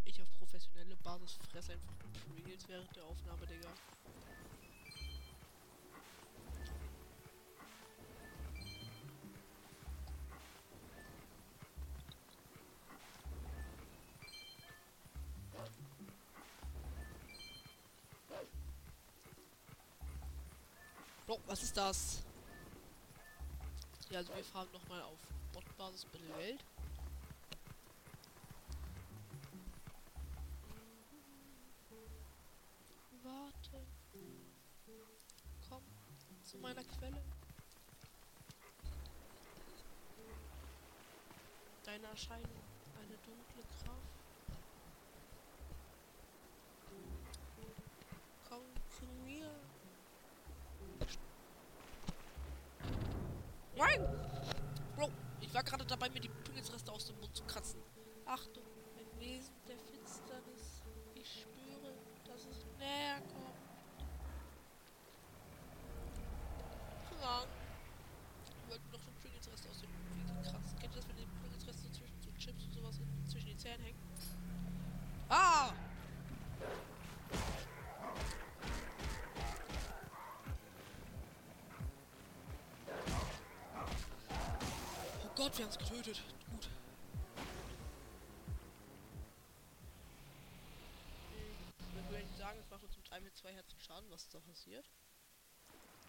Ich 0.05 0.21
auf 0.21 0.31
professionelle 0.39 0.95
Basis 0.97 1.38
fresse 1.51 1.73
einfach 1.73 1.93
Pringles 2.27 2.67
während 2.67 2.95
der 2.95 3.05
Aufnahme, 3.05 3.45
Digga. 3.45 3.69
Bro, 21.33 21.41
was 21.47 21.63
ist 21.63 21.75
das? 21.75 22.21
Ja, 24.11 24.19
also 24.19 24.35
wir 24.35 24.43
fahren 24.43 24.67
nochmal 24.71 25.01
auf 25.01 25.17
Bot-Basis 25.51 26.05
Mittelwelt. 26.13 26.63
Warte. 33.23 33.87
Komm 35.67 35.81
zu 36.43 36.57
meiner 36.59 36.83
Quelle. 36.83 37.23
Deine 41.83 42.07
Erscheinung, 42.07 42.63
eine 43.01 43.17
dunkle 43.17 43.63
Kraft. 43.81 43.97
Komm 48.47 48.61
zu 48.99 49.05
mir. 49.25 49.49
Nein! 53.75 53.99
Bro, 54.95 55.09
ich 55.41 55.53
war 55.53 55.63
gerade 55.83 55.99
dabei, 55.99 56.09
mir 56.13 56.19
die 56.19 56.29
Pringles-Reste 56.29 56.91
aus 56.91 57.05
dem 57.05 57.19
Mund 57.19 57.35
zu 57.35 57.43
kratzen. 57.43 57.81
Achtung, 58.25 58.63
ein 58.97 59.19
Wesen 59.19 59.53
der 59.67 59.77
Finsternis. 59.77 60.83
Ich 61.15 61.41
spüre, 61.41 61.93
dass 62.25 62.45
es 62.45 62.65
näher 62.77 63.19
kommt. 63.21 63.59
Krank. 67.19 67.47
Ich 68.45 68.69
wollte 68.69 68.89
noch 68.91 69.01
so 69.01 69.11
Pringles-Reste 69.21 69.69
aus 69.69 69.81
dem 69.81 69.89
Mund 69.89 70.43
kratzen. 70.43 70.79
Kennt 70.79 70.93
ihr 70.93 71.01
das, 71.01 71.07
wenn 71.09 71.17
die 71.17 71.27
Pringles-Reste 71.41 71.81
so 71.81 71.89
zwischen 71.89 72.21
so 72.21 72.31
Chips 72.37 72.65
und 72.65 72.73
sowas 72.73 72.99
in, 72.99 73.29
zwischen 73.29 73.47
den 73.47 73.59
Zähnen 73.59 73.81
hängen? 73.81 73.99
Ah! 75.29 75.73
Oh 85.25 85.32
Gott, 85.43 85.57
wir 85.57 85.65
haben 85.65 85.71
es 85.71 85.77
getötet. 85.77 86.23
Gut. 86.51 86.69
Wir 91.93 92.09
würden 92.09 92.38
sagen, 92.38 92.59
es 92.62 92.69
macht 92.69 92.81
uns 92.81 92.95
mit 92.95 93.12
3 93.12 93.19
mit 93.19 93.35
2 93.35 93.53
Herzen 93.53 93.77
Schaden. 93.81 94.09
Was 94.09 94.29
da 94.29 94.39
passiert? 94.39 94.89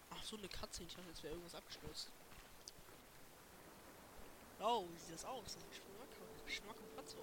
Ach, 0.09 0.23
so 0.23 0.37
eine 0.37 0.47
Katze. 0.47 0.83
Ich 0.83 0.95
dachte, 0.95 1.09
jetzt 1.09 1.21
wäre 1.21 1.33
irgendwas 1.33 1.53
abgestürzt. 1.53 2.13
Oh, 4.61 4.85
wie 4.89 4.99
sieht 4.99 5.15
das 5.15 5.25
aus? 5.25 5.43
Das 5.43 5.53
sieht 5.55 5.69
Geschmack, 5.69 6.07
Geschmack 6.45 6.77
und 6.79 7.09
so 7.09 7.17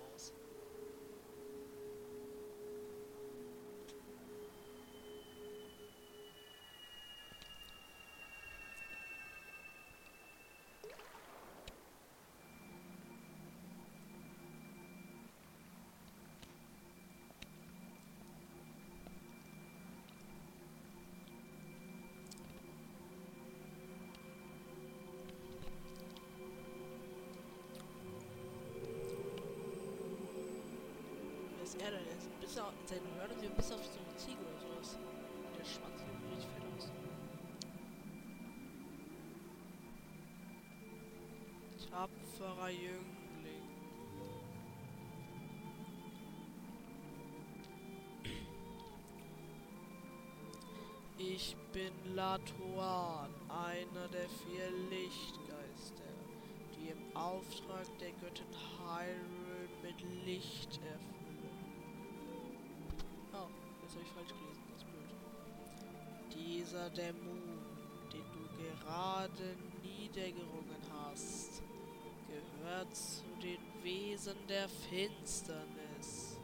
ist 31.72 31.80
er 31.80 31.90
denn 31.90 32.06
jetzt? 32.06 32.28
Bis 32.40 32.58
auf 32.58 32.72
in 32.80 32.86
seinen 32.86 33.14
Hörner 33.16 33.34
sieht 33.40 33.56
bis 33.56 33.72
auf 33.72 33.84
so 33.84 33.98
eine 33.98 34.16
Ziege 34.16 34.40
oder 34.40 34.60
sowas. 34.60 34.98
Der 35.58 35.64
Schwanz 35.64 36.00
sieht 36.00 36.30
richtig 36.30 36.50
fett 36.52 36.64
aus. 36.76 36.90
Tapferer 41.90 42.70
Jüngling. 42.70 43.12
Ich 51.16 51.56
bin 51.72 52.14
Latuan, 52.14 53.30
einer 53.48 54.08
der 54.08 54.28
vier 54.28 54.70
Lichtgeister, 54.90 56.12
die 56.74 56.88
im 56.90 57.16
Auftrag 57.16 57.86
der 57.98 58.10
Göttin 58.12 58.44
Hyrule 58.78 59.68
mit 59.82 60.26
Licht 60.26 60.80
erfüllen. 60.82 61.11
Jetzt 63.92 63.98
habe 63.98 64.06
ich 64.06 64.12
falsch 64.12 64.40
gelesen, 64.40 64.62
das 64.70 64.78
ist 64.78 64.86
blöd. 64.90 65.10
Dieser 66.34 66.88
Dämon, 66.90 67.42
den 68.10 68.24
du 68.32 68.86
gerade 68.86 69.56
niedergerungen 69.82 70.80
hast, 70.90 71.62
gehört 72.26 72.96
zu 72.96 73.22
den 73.42 73.60
Wesen 73.82 74.46
der 74.48 74.66
Finsternis. 74.70 76.38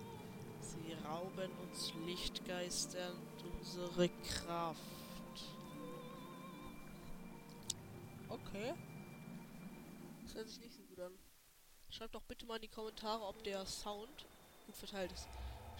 Sie 0.60 0.92
rauben 1.06 1.50
uns 1.62 1.94
Lichtgeistern 2.04 3.16
unsere 3.58 4.10
Kraft. 4.10 4.82
Okay. 8.28 8.74
Das 10.24 10.34
hört 10.34 10.48
sich 10.48 10.60
nicht 10.60 10.74
so 10.74 10.82
gut 10.82 11.00
an. 11.00 11.12
Schreibt 11.88 12.14
doch 12.14 12.24
bitte 12.24 12.44
mal 12.44 12.56
in 12.56 12.62
die 12.62 12.68
Kommentare, 12.68 13.24
ob 13.24 13.42
der 13.42 13.64
Sound 13.64 14.26
gut 14.66 14.76
verteilt 14.76 15.12
ist. 15.12 15.26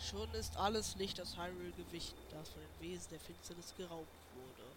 Schon 0.01 0.33
ist 0.35 0.57
alles 0.57 0.95
Licht 0.97 1.21
aus 1.21 1.37
Hyrule 1.37 1.73
gewichen, 1.73 2.17
das 2.31 2.49
von 2.49 2.63
den 2.63 2.81
Wesen 2.81 3.11
der 3.11 3.21
Finsternis 3.21 3.75
geraubt 3.77 4.09
wurde. 4.35 4.69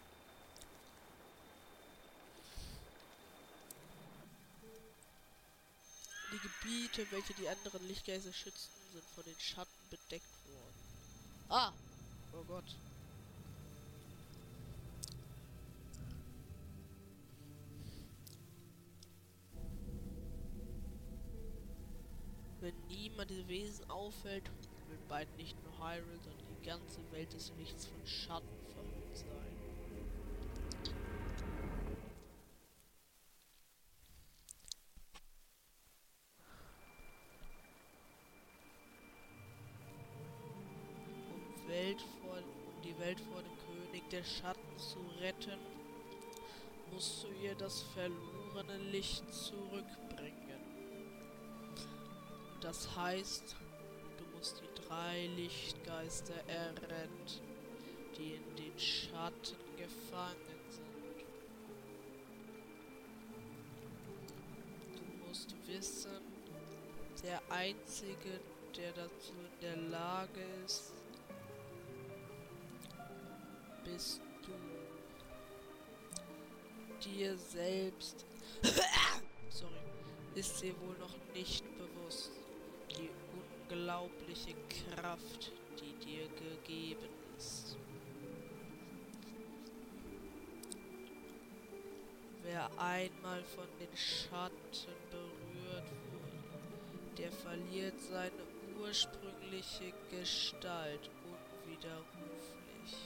Die 6.32 6.38
Gebiete, 6.38 7.06
welche 7.12 7.34
die 7.34 7.48
anderen 7.48 7.86
Lichtgeister 7.88 8.32
schützten, 8.32 8.74
sind 8.92 9.04
von 9.14 9.24
den 9.24 9.38
Schatten 9.38 9.70
bedeckt 9.90 10.26
worden. 10.46 10.74
Ah! 11.48 11.72
Oh 12.32 12.44
Gott. 12.44 12.76
Wenn 22.60 22.74
niemand 22.86 23.30
diese 23.30 23.48
Wesen 23.48 23.90
auffällt, 23.90 24.50
wird 24.92 25.08
bald 25.08 25.36
nicht 25.38 25.56
nur 25.62 25.72
Hyrule, 25.78 26.18
sondern 26.18 26.46
die 26.60 26.66
ganze 26.66 27.00
Welt 27.12 27.32
des 27.32 27.50
Lichts 27.58 27.86
von 27.86 28.06
Schatten 28.06 28.46
verhüllt 28.74 29.16
sein. 29.16 29.28
Um, 41.30 41.68
Welt 41.68 42.02
vor, 42.20 42.36
um 42.36 42.82
die 42.82 42.98
Welt 42.98 43.20
vor 43.20 43.42
dem 43.42 43.56
König 43.66 44.08
der 44.10 44.24
Schatten 44.24 44.78
zu 44.78 44.98
retten, 45.22 45.58
musst 46.92 47.24
du 47.24 47.28
ihr 47.42 47.54
das 47.54 47.82
verlorene 47.94 48.76
Licht 48.90 49.24
zurückbringen. 49.32 50.60
Das 52.60 52.94
heißt, 52.94 53.56
du 54.18 54.36
musst 54.36 54.60
die 54.60 54.71
drei 54.92 55.26
Lichtgeister 55.36 56.34
erretten, 56.46 57.40
die 58.16 58.34
in 58.34 58.56
den 58.56 58.78
Schatten 58.78 59.56
gefangen 59.76 60.60
sind. 60.68 61.24
Du 64.96 65.26
musst 65.26 65.54
wissen, 65.66 66.20
der 67.22 67.40
Einzige, 67.48 68.40
der 68.76 68.92
dazu 68.92 69.32
in 69.32 69.60
der 69.62 69.76
Lage 69.76 70.44
ist, 70.64 70.92
bist 73.84 74.20
du. 74.42 74.52
Dir 77.02 77.36
selbst. 77.36 78.24
Sorry. 79.48 79.72
Ist 80.34 80.62
dir 80.62 80.74
wohl 80.80 80.96
noch 80.98 81.16
nicht 81.34 81.64
bewusst 81.76 82.30
die 82.96 83.10
unglaubliche 83.72 84.54
Kraft, 84.68 85.52
die 85.80 86.04
dir 86.04 86.28
gegeben 86.28 87.08
ist. 87.38 87.76
Wer 92.42 92.66
einmal 92.78 93.42
von 93.44 93.66
den 93.80 93.96
Schatten 93.96 94.56
berührt 95.10 95.90
wurde, 96.10 97.16
der 97.18 97.32
verliert 97.32 97.98
seine 98.00 98.42
ursprüngliche 98.80 99.92
Gestalt 100.10 101.10
unwiderruflich. 101.64 102.96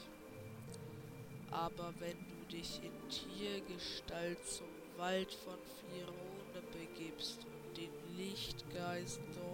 Aber 1.50 1.94
wenn 2.00 2.16
du 2.16 2.56
dich 2.56 2.80
in 2.82 3.08
Tiergestalt 3.08 4.44
zum 4.46 4.66
Wald 4.96 5.32
von 5.32 5.58
Firone 5.80 6.66
begibst 6.72 7.44
und 7.44 7.76
den 7.76 8.16
Lichtgeist 8.16 9.20
dort 9.34 9.45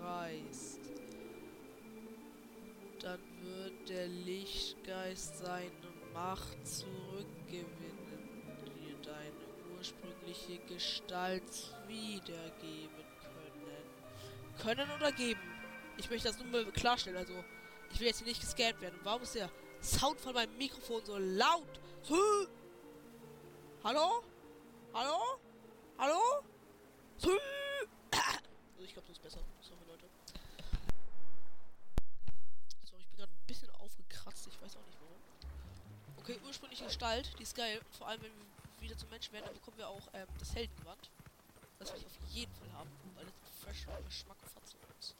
befreist, 0.00 0.80
dann 3.00 3.20
wird 3.42 3.88
der 3.88 4.08
Lichtgeist 4.08 5.38
seine 5.38 5.70
Macht 6.12 6.66
zurückgewinnen, 6.66 7.66
dir 8.64 8.96
deine 9.02 9.76
ursprüngliche 9.76 10.58
Gestalt 10.66 11.74
wiedergeben 11.86 13.04
können. 13.22 13.84
Können 14.62 14.90
oder 14.96 15.12
geben? 15.12 15.40
Ich 15.96 16.10
möchte 16.10 16.28
das 16.28 16.38
nur 16.38 16.46
mal 16.48 16.64
klarstellen, 16.72 17.18
also 17.18 17.44
ich 17.92 18.00
will 18.00 18.06
jetzt 18.06 18.18
hier 18.18 18.28
nicht 18.28 18.40
gescannt 18.40 18.80
werden. 18.80 18.98
Warum 19.02 19.22
ist 19.22 19.34
der 19.34 19.50
Sound 19.82 20.20
von 20.20 20.34
meinem 20.34 20.56
Mikrofon 20.56 21.04
so 21.04 21.16
laut? 21.18 21.80
Hallo? 23.84 24.22
Hallo? 24.92 25.18
Hallo? 25.98 26.20
Also 28.80 28.88
ich 28.88 28.94
glaube, 28.94 29.08
das 29.08 29.18
ist 29.18 29.22
besser. 29.22 29.40
Sorry, 29.60 29.80
Leute. 29.86 30.08
Sorry, 32.82 33.02
ich 33.02 33.08
bin 33.08 33.18
gerade 33.18 33.30
ein 33.30 33.46
bisschen 33.46 33.70
aufgekratzt. 33.74 34.48
Weiß 34.60 34.76
auch 34.76 34.86
nicht 34.86 34.98
warum. 35.00 35.20
Okay, 36.18 36.38
ursprüngliche 36.46 36.84
Gestalt. 36.84 37.32
Die 37.38 37.42
ist 37.42 37.56
geil. 37.56 37.80
Vor 37.98 38.08
allem, 38.08 38.22
wenn 38.22 38.32
wir 38.32 38.80
wieder 38.80 38.96
zum 38.96 39.08
Menschen 39.10 39.32
werden, 39.32 39.46
dann 39.46 39.54
bekommen 39.54 39.78
wir 39.78 39.88
auch 39.88 40.08
ähm, 40.12 40.26
das 40.38 40.54
Heldengewand. 40.54 41.10
Das 41.78 41.92
will 41.92 42.00
ich 42.00 42.06
auf 42.06 42.18
jeden 42.28 42.54
Fall 42.54 42.72
haben, 42.72 42.90
weil 43.14 43.24
das 43.24 43.34
fresh 43.62 43.86
Geschmack 44.04 44.36
und 44.42 44.50
Fatzen 44.50 44.78
ist. 44.98 45.16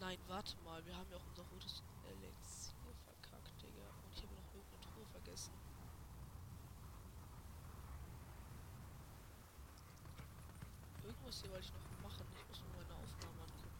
Nein, 0.00 0.18
warte 0.28 0.56
mal. 0.64 0.84
Wir 0.86 0.96
haben 0.96 1.10
ja 1.10 1.16
auch 1.16 1.26
unser 1.28 1.42
rotes 1.50 1.82
Elixier 2.04 2.74
verkackt, 3.04 3.62
Digga. 3.62 3.86
Und 4.04 4.12
ich 4.12 4.22
habe 4.22 4.34
noch 4.34 4.54
irgendeine 4.54 4.80
Truhe 4.82 5.06
vergessen. 5.06 5.52
Irgendwas 11.02 11.40
hier 11.40 11.50
wollte 11.50 11.66
ich 11.66 11.72
noch 11.72 12.02
machen. 12.02 12.26
Ich 12.36 12.48
muss 12.48 12.60
mir 12.60 12.74
meine 12.76 12.94
Aufnahmen 12.94 13.40
angucken. 13.40 13.70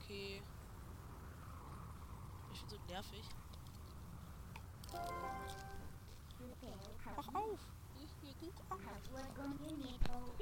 Okay. 0.00 0.42
Ich 2.52 2.57
bin 2.57 2.57
so 2.68 2.76
nervig. 2.88 3.24
Mach 7.16 7.34
auf! 7.34 7.60
Ich 7.96 8.12
auf. 10.10 10.38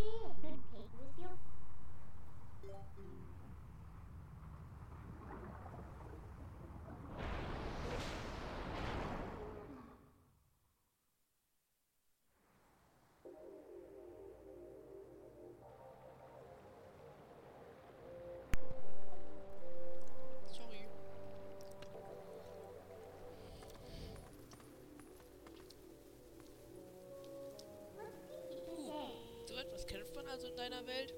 Also 30.36 30.48
in 30.48 30.56
deiner 30.56 30.86
Welt? 30.86 31.14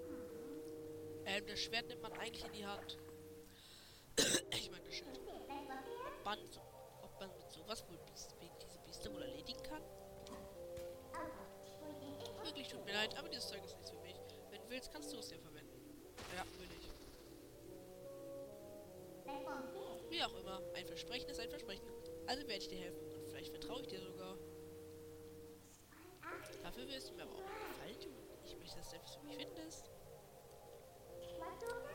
Ähm, 1.27 1.45
das 1.49 1.59
Schwert 1.59 1.89
nimmt 1.89 2.03
man 2.03 2.13
eigentlich 2.13 2.45
in 2.45 2.53
die 2.53 2.65
Hand. 2.65 2.99
ich 4.53 4.71
meine 4.71 4.85
das 4.85 4.95
Schild. 4.95 5.19
Ob 5.19 6.25
man, 6.25 6.39
so, 6.53 6.61
ob 7.03 7.19
man 7.19 7.29
mit 7.37 7.51
sowas 7.51 7.85
wohl 7.89 7.99
diese 8.63 8.79
Bieste 8.79 9.13
wohl 9.13 9.23
erledigen 9.23 9.61
kann? 9.65 9.83
Wirklich 12.45 12.69
tut 12.69 12.85
mir 12.85 12.93
leid, 12.93 13.19
aber 13.19 13.29
dieses 13.29 13.49
Zeug 13.49 13.65
ist 13.65 13.75
nichts 13.75 13.91
für 13.91 13.99
mich. 13.99 14.15
Wenn 14.51 14.63
du 14.63 14.71
willst, 14.71 14.93
kannst 14.93 15.13
du 15.13 15.19
es 15.19 15.31
ja 15.31 15.39
verwenden. 15.39 16.15
Ja, 16.37 16.45
will 16.61 16.69
ich. 16.79 16.89
Wie 20.11 20.23
auch 20.23 20.39
immer, 20.39 20.63
ein 20.75 20.87
Versprechen 20.87 21.29
ist 21.29 21.41
ein 21.41 21.51
Versprechen. 21.51 21.89
Also 22.29 22.47
werde 22.47 22.63
ich 22.63 22.69
dir 22.69 22.79
helfen 22.79 23.05
und 23.17 23.27
vielleicht 23.27 23.51
vertraue 23.51 23.81
ich 23.81 23.89
dir 23.89 24.01
sogar. 24.01 24.39
Dafür 26.63 26.87
wirst 26.87 27.11
du 27.11 27.15
mir 27.15 27.25
aber 27.25 27.35
auch. 27.35 27.68
Ich 28.69 28.75
dass 28.75 28.91
du 28.91 29.21
mich 29.23 29.37
findest. 29.37 29.91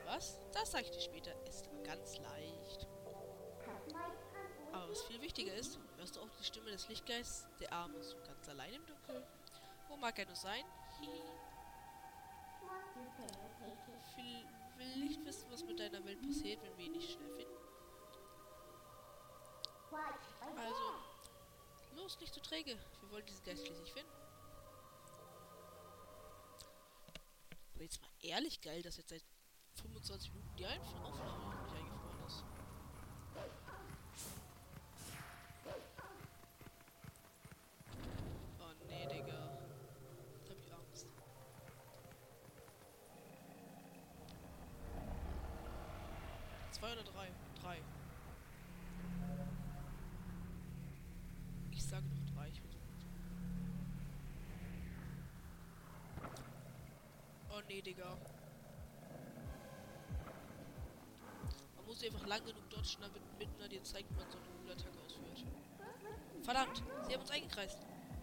Was? 0.06 0.40
Das 0.52 0.72
sage 0.72 0.86
ich 0.86 0.92
dir 0.92 1.02
später. 1.02 1.32
Ist 1.46 1.70
ganz 1.84 2.18
leicht. 2.18 2.88
Aber 4.72 4.90
was 4.90 5.04
viel 5.04 5.22
wichtiger 5.22 5.54
ist, 5.54 5.78
hörst 5.98 6.16
du 6.16 6.22
auch 6.22 6.30
die 6.40 6.44
Stimme 6.44 6.72
des 6.72 6.88
Lichtgeists, 6.88 7.48
der 7.60 7.72
Arme 7.72 8.04
so 8.04 8.18
ganz 8.26 8.50
allein 8.50 8.74
im 8.74 8.86
Dunkeln. 8.88 9.24
Wo 9.88 9.98
mag 9.98 10.18
er 10.18 10.26
nur 10.26 10.36
sein? 10.36 10.66
Hihi. 11.00 11.22
Viel 14.16 14.48
will 14.78 15.04
nicht 15.04 15.24
wissen, 15.26 15.52
was 15.52 15.64
mit 15.64 15.80
deiner 15.80 16.04
Welt 16.06 16.22
passiert, 16.24 16.64
wenn 16.64 16.76
wir 16.76 16.86
ihn 16.86 16.94
nicht 16.94 17.12
schnell 17.12 17.30
finden. 17.34 17.54
Also, 20.58 20.94
los, 21.96 22.20
nicht 22.20 22.34
zu 22.34 22.42
träge. 22.42 22.80
Wir 23.02 23.12
wollen 23.12 23.26
diesen 23.28 23.44
Geist 23.44 23.64
schließlich 23.68 23.94
finden. 23.94 24.23
Aber 27.74 27.84
jetzt 27.84 28.02
mal 28.02 28.10
ehrlich 28.22 28.62
geil, 28.62 28.82
dass 28.82 28.98
jetzt 28.98 29.10
seit 29.10 29.24
25 29.82 30.34
Minuten 30.34 30.56
die 30.58 30.66
Aufnahme 30.66 31.64
nicht 31.64 31.76
eingefroren 31.76 32.26
ist. 32.26 32.44
Oh 38.60 38.74
nee, 38.88 39.08
Digga. 39.08 39.58
Jetzt 40.40 40.50
hab 40.50 40.58
ich 40.60 40.74
Angst. 40.74 41.08
Zwei 46.72 46.94
oder 46.94 47.04
drei? 47.04 47.32
Drei. 47.62 47.82
Ich 51.72 51.84
sage 51.84 52.06
doch 52.08 52.34
drei. 52.36 52.50
Ich 52.50 52.62
will 52.64 52.74
Oh 57.53 57.53
nee, 57.68 57.82
Digga. 57.82 58.18
Man 61.76 61.86
muss 61.86 62.04
einfach 62.04 62.26
lang 62.28 62.46
genug 62.46 62.70
dodgen, 62.70 63.02
damit 63.02 63.22
Midna 63.38 63.68
dir 63.68 63.84
zeigt, 63.84 64.10
wie 64.12 64.16
man 64.16 64.30
so 64.30 64.38
eine 64.38 64.48
coole 64.60 64.74
Attacke 64.74 65.00
ausführt. 65.06 65.46
Verdammt, 66.44 66.84
sie 67.08 67.14
haben 67.14 67.22
uns 67.22 67.32
eingekreist. 67.32 67.80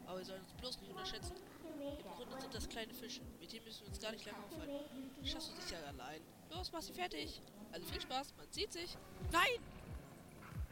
Aber 0.06 0.18
wir 0.18 0.24
sollen 0.24 0.42
uns 0.42 0.52
bloß 0.54 0.80
nicht 0.80 0.90
unterschätzen. 0.90 1.36
Im 1.80 2.16
Grunde 2.16 2.40
sind 2.40 2.54
das 2.54 2.68
kleine 2.68 2.92
Fische. 2.92 3.22
Mit 3.38 3.52
denen 3.52 3.64
müssen 3.64 3.82
wir 3.82 3.88
uns 3.88 4.00
gar 4.00 4.12
nicht 4.12 4.26
lange 4.26 4.44
aufhalten. 4.44 5.10
Schaffst 5.24 5.52
du 5.52 5.54
dich 5.54 5.70
ja 5.70 5.78
allein. 5.88 6.20
Los, 6.50 6.72
mach 6.72 6.82
sie 6.82 6.92
fertig. 6.92 7.40
Also 7.72 7.86
viel 7.86 8.00
Spaß, 8.00 8.34
man 8.36 8.46
sieht 8.50 8.72
sich. 8.72 8.96
Nein! 9.30 9.60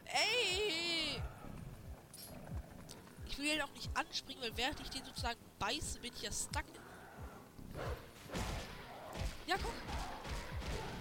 Ey! 0.05 1.21
Ich 3.27 3.37
will 3.37 3.45
ihn 3.45 3.61
auch 3.61 3.71
nicht 3.71 3.89
anspringen, 3.95 4.41
weil 4.41 4.57
während 4.57 4.79
ich 4.81 4.89
den 4.89 5.05
sozusagen 5.05 5.39
beiße, 5.59 5.99
bin 5.99 6.13
ich 6.13 6.21
ja 6.21 6.31
stuck. 6.31 6.65
Ja, 9.49 9.55
guck. 9.57 9.73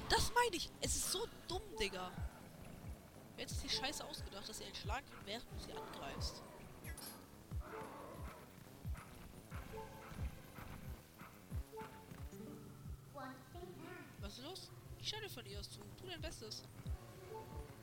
Das 0.08 0.32
meine 0.32 0.56
ich. 0.56 0.70
Es 0.80 0.96
ist 0.96 1.12
so 1.12 1.26
dumm, 1.48 1.60
Digga. 1.78 2.10
Wer 3.36 3.44
hat 3.44 3.50
sich 3.50 3.60
die 3.60 3.68
Scheiße 3.68 4.02
ausgedacht, 4.02 4.48
dass 4.48 4.56
sie 4.56 4.64
einen 4.64 4.74
schlagen 4.74 5.06
kann, 5.06 5.26
während 5.26 5.44
du 5.52 5.58
sie 5.58 5.72
angreifst? 5.72 6.42
Was 14.20 14.38
ist 14.38 14.44
los? 14.44 14.70
Ich 14.98 15.10
dir 15.10 15.28
von 15.28 15.44
ihr 15.44 15.60
aus 15.60 15.68
zu. 15.68 15.80
Tu 16.00 16.06
dein 16.06 16.20
Bestes. 16.22 16.62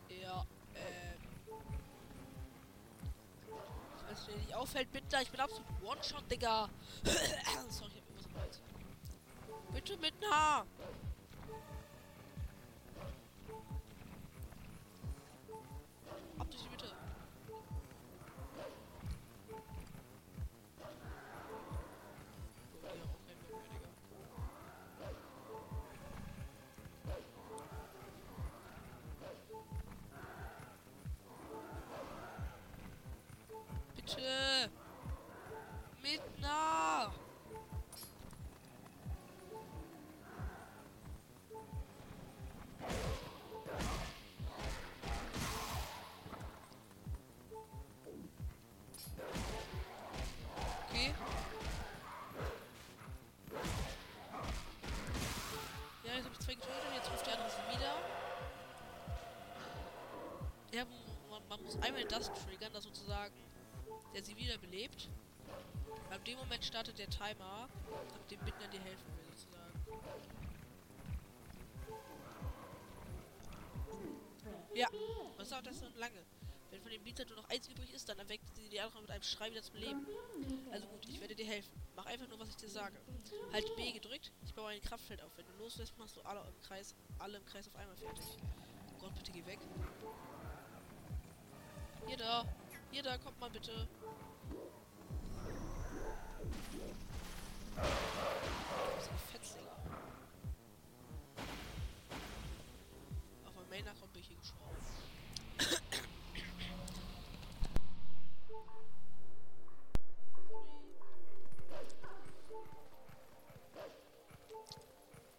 Ja, 0.10 0.48
ähm. 0.74 1.20
Was 4.10 4.26
dir 4.26 4.36
nicht 4.36 4.56
auffällt, 4.56 4.92
bitte. 4.92 5.18
Ich 5.22 5.30
bin 5.30 5.40
absolut 5.40 5.68
One-Shot, 5.84 6.32
Digga. 6.32 6.70
Sorry, 7.70 7.92
ich 7.92 8.02
hab 8.02 8.10
irgendwas 8.10 8.26
im 8.26 8.36
Hals. 8.40 8.62
Bitte 9.76 9.98
mit 9.98 10.14
einem 10.22 10.32
Haar. 10.32 10.66
Ab 16.40 16.48
durch 16.50 16.64
die 16.64 16.70
Mitte. 16.70 16.86
Bitte. 33.98 34.72
Mit 36.02 36.42
nah. 36.42 36.75
Muss 61.66 61.82
einmal 61.82 62.06
das 62.06 62.32
triggern, 62.34 62.72
dass 62.74 62.84
sozusagen 62.84 63.34
der 64.14 64.24
sie 64.24 64.38
wiederbelebt. 64.38 65.10
Ab 66.10 66.24
dem 66.24 66.38
Moment 66.38 66.64
startet 66.64 66.98
der 66.98 67.10
Timer, 67.10 67.68
ab 68.14 68.28
dem 68.30 68.40
Bittner 68.40 68.68
dir 68.70 68.80
helfen 68.80 69.06
will, 69.18 69.26
sozusagen. 69.26 69.66
Ja, 74.74 74.88
was 75.38 75.50
dauert 75.50 75.68
das 75.68 75.80
so 75.80 75.88
lange? 75.96 76.24
Wenn 76.70 76.82
von 76.82 76.92
dem 76.92 77.04
Beats 77.04 77.28
nur 77.28 77.38
noch 77.38 77.50
eins 77.50 77.68
übrig 77.68 77.94
ist, 77.94 78.08
dann 78.10 78.20
erweckt 78.20 78.56
sie 78.56 78.70
die 78.70 78.80
andere 78.80 79.02
mit 79.02 79.12
einem 79.12 79.24
Schrei 79.24 79.52
wieder 79.52 79.62
zum 79.62 79.76
Leben. 79.76 80.06
Also 80.72 80.88
gut, 80.88 81.08
ich 81.08 81.20
werde 81.20 81.36
dir 81.36 81.46
helfen. 81.46 81.72
Mach 81.96 82.06
einfach 82.06 82.28
nur, 82.28 82.40
was 82.40 82.50
ich 82.50 82.56
dir 82.58 82.70
sage. 82.70 82.98
Halt 83.54 83.76
B 83.76 83.92
gedrückt, 83.92 84.32
ich 84.44 84.54
baue 84.54 84.70
ein 84.70 84.82
Kraftfeld 84.82 85.22
auf. 85.22 85.32
Wenn 85.38 85.46
du 85.46 85.54
loslässt, 85.54 85.98
machst 85.98 86.16
du 86.18 86.22
alle 86.22 86.42
im 86.42 86.62
Kreis, 86.62 86.96
alle 87.20 87.38
im 87.38 87.46
Kreis 87.46 87.68
auf 87.68 87.76
einmal 87.76 87.96
fertig. 87.96 88.26
Oh 88.94 89.00
Gott, 89.00 89.16
bitte 89.16 89.32
geh 89.32 89.46
weg. 89.46 89.60
Hier 92.08 92.18
da, 92.18 92.46
hier 92.92 93.02
da, 93.02 93.18
kommt 93.18 93.40
mal 93.40 93.50
bitte. 93.50 93.88
Das 97.76 99.06
ist 99.06 99.32
Fetzlinge. 99.32 99.72
Auf 103.46 103.56
mein 103.56 103.70
Main-Account 103.70 104.14
bin 104.14 104.22
ich 104.22 104.28
hier 104.28 104.38
gestorben. 104.38 104.76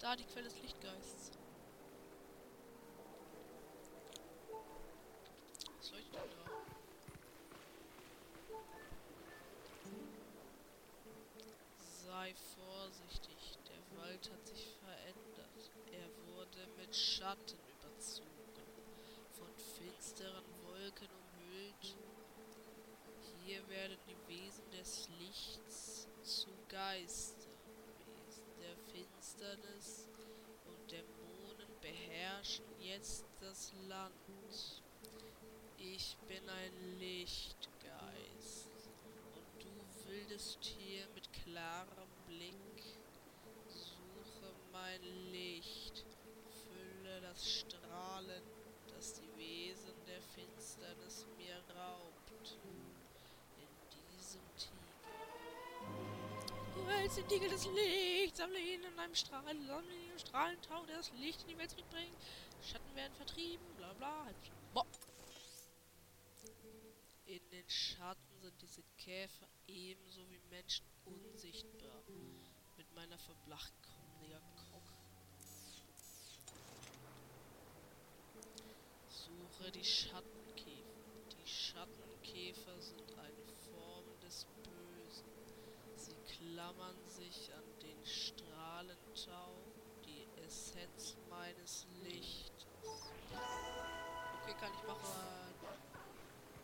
Da, 0.01 0.17
die 0.17 0.25
Quelle 0.25 0.45
des 0.45 0.61
Lichtgeists. 0.63 1.36
Vorsichtig, 12.87 13.59
der 13.67 13.99
Wald 13.99 14.31
hat 14.31 14.47
sich 14.47 14.69
verändert. 14.79 15.71
Er 15.91 16.35
wurde 16.35 16.69
mit 16.79 16.95
Schatten 16.95 17.59
überzogen, 17.69 18.29
von 19.33 19.49
finsteren 19.57 20.45
Wolken 20.63 21.09
umhüllt. 21.09 21.97
Hier 23.45 23.69
werden 23.69 23.99
die 24.07 24.29
Wesen 24.29 24.71
des 24.71 25.09
Lichts 25.19 26.07
zu 26.23 26.49
Geistern. 26.69 27.59
Wesen 28.07 28.45
der 28.61 28.77
Finsternis 28.93 30.09
und 30.67 30.93
Dämonen 30.93 31.81
beherrschen 31.81 32.67
jetzt 32.81 33.25
das 33.41 33.73
Land. 33.89 34.83
Ich 35.79 36.17
bin 36.29 36.49
ein 36.49 36.99
Lichtgeist 37.01 38.69
und 39.35 39.65
du 39.65 39.87
wildes 40.09 40.59
Tier 40.61 41.07
mit 41.15 41.33
klarem 41.33 42.09
Blick. 42.27 42.76
Mein 44.79 45.03
Licht, 45.33 46.05
fülle 46.69 47.21
das 47.23 47.61
Strahlen, 47.61 48.43
das 48.95 49.15
die 49.15 49.39
Wesen 49.39 49.95
der 50.07 50.21
Finsternis 50.21 51.27
mir 51.39 51.57
raubt. 51.75 52.59
In 53.57 53.69
diesem 53.91 54.43
Tiger. 54.59 54.77
Du 56.75 56.87
hältst 56.89 57.17
den 57.17 57.29
Tiegel 57.29 57.49
des 57.49 57.67
Lichts, 57.69 58.37
sammle 58.37 58.59
ihn 58.59 58.85
in 58.85 58.99
einem 58.99 59.15
Strahlen, 59.15 59.67
sammle 59.67 59.95
ihn 59.95 60.11
im 60.11 60.19
Strahlentau, 60.19 60.85
der 60.85 60.99
das 60.99 61.11
Licht 61.13 61.41
in 61.43 61.49
die 61.49 61.59
Welt 61.59 61.71
zurückbringt. 61.71 62.17
Schatten 62.63 62.95
werden 62.95 63.15
vertrieben, 63.15 63.67
bla 63.77 63.95
bla. 63.95 64.27
Boah. 64.75 64.87
In 67.25 67.51
den 67.51 67.69
Schatten 67.69 68.41
sind 68.43 68.61
diese 68.61 68.83
Käfer 68.99 69.49
ebenso 69.69 70.21
wie 70.31 70.41
Menschen 70.51 70.85
unsichtbar. 71.07 72.03
Mit 72.77 72.95
meiner 72.95 73.17
verblachten 73.17 73.87
Digga, 74.27 74.41
Suche 79.27 79.73
die 79.73 79.85
Schattenkäfer. 79.85 80.95
Die 81.33 81.49
Schattenkäfer 81.49 82.81
sind 82.81 83.11
eine 83.19 83.47
Form 83.73 84.05
des 84.23 84.47
Bösen. 84.63 85.27
Sie 85.97 86.15
klammern 86.39 86.97
sich 87.09 87.53
an 87.53 87.65
den 87.83 88.07
Strahlentau, 88.07 89.53
die 90.05 90.29
Essenz 90.45 91.17
meines 91.29 91.89
Lichtes. 92.05 93.11
Okay, 94.43 94.55
kann 94.61 94.71
ich 94.79 94.87
machen. 94.87 95.55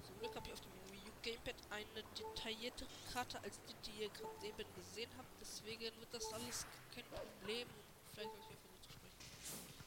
Zum 0.06 0.18
Glück 0.20 0.36
habe 0.36 0.46
ich 0.46 0.52
auf 0.52 0.60
dem 0.60 0.72
Wii 0.92 1.08
U 1.08 1.12
Gamepad 1.22 1.56
eine 1.70 2.04
detailliertere 2.16 2.88
Karte 3.12 3.42
als 3.42 3.58
die, 3.66 3.90
die 3.90 4.02
ihr 4.02 4.10
gerade 4.10 4.46
eben 4.46 4.74
gesehen 4.76 5.10
habt. 5.18 5.40
Deswegen 5.40 5.98
wird 5.98 6.12
das 6.12 6.32
alles 6.32 6.64
kein 6.94 7.04
Problem. 7.06 7.66
Vielleicht 8.12 8.30
soll 8.30 8.40
ich 8.40 8.46
hier 8.46 8.56
versuchen 8.56 8.82
zu 8.82 8.92
sprechen. 8.92 9.18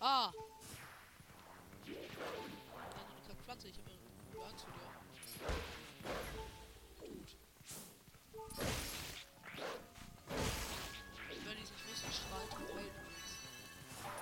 Ah! 0.02 0.34
Pflanze. 3.46 3.68
Ich 3.68 3.78
habe 3.78 3.92
eine 3.92 4.00
Angst 4.44 4.66
vor 4.66 4.74
dir. 4.74 4.80
Gut. 7.00 7.30
Ich 11.32 11.46
nicht 11.54 11.72
wusste, 11.88 12.12
strahlt 12.12 12.52
und 12.54 12.76
heilt 12.76 12.92
übrigens. 12.92 13.32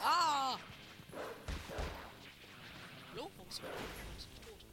Ah! 0.02 0.58
Hallo? 3.12 3.32
Warum 3.38 3.48
ist 3.48 3.62
nicht 4.30 4.44
tot? 4.44 4.66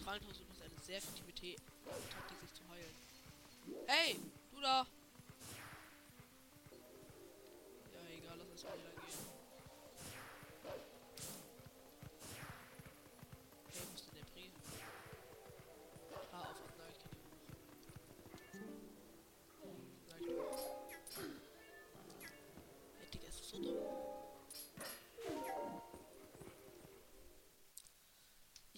Strahlentau 0.00 0.30
ist 0.30 0.40
übrigens 0.40 0.62
eine 0.62 0.80
sehr 0.80 1.00
T- 1.34 1.56
Taktik, 2.10 2.38
sich 2.40 2.54
zu 2.54 2.62
heilen. 2.70 2.94
Hey! 3.88 4.16
Du 4.52 4.60
da! 4.60 4.86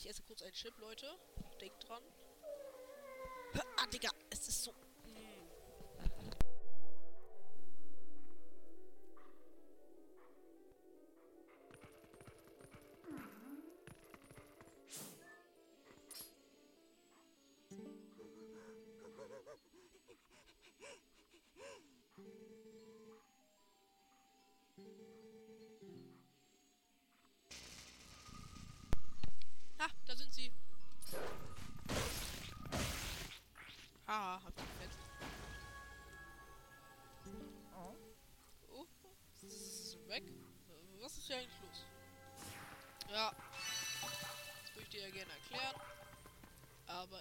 Ich 0.00 0.08
esse 0.08 0.22
kurz 0.22 0.40
einen 0.40 0.52
Chip, 0.54 0.72
Leute. 0.78 1.06
Denkt 1.60 1.86
dran. 1.86 2.02
Ah, 3.76 3.86
Digga, 3.92 4.08
es 4.30 4.48
ist 4.48 4.64
so. 4.64 4.72
Mm. 5.04 6.39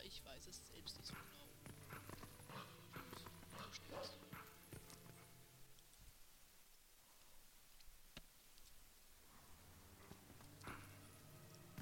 Ich 0.09 0.25
weiß 0.25 0.47
es 0.47 0.67
selbst 0.67 0.97
nicht 0.97 1.07
so 1.07 1.13
genau. 1.13 1.45
Du 3.67 3.73
stirbst. 3.73 4.17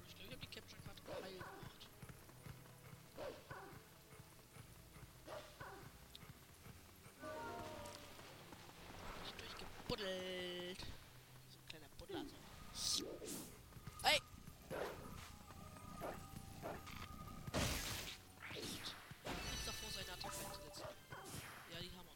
Ich 0.08 0.16
glaube, 0.16 0.28
ich 0.28 0.32
habe 0.34 0.42
die 0.42 0.48
Capture 0.48 0.82
Card 0.82 1.24
heil 1.24 1.34
gemacht. 1.34 1.88
Nicht 9.24 9.40
durchgebuddelt. 9.40 10.82
So 11.48 11.60
ein 11.60 11.68
kleiner 11.70 11.90
Buddler. 11.98 12.26
So. 12.74 13.06
Hey! 14.04 14.20
Nicht. 18.54 18.96
Kurz 19.24 19.66
davor 19.66 19.90
seine 19.92 20.14
Attacke 20.14 20.36
einzusetzen. 20.46 20.84
Ja, 21.72 21.80
die 21.80 21.92
haben 21.92 22.08
wir. 22.08 22.14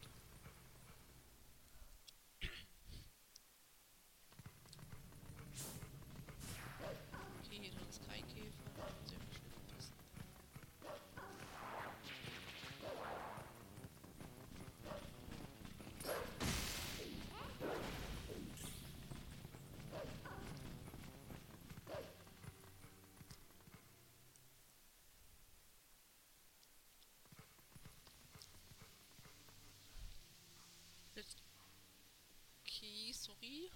Sorry. 33.42 33.70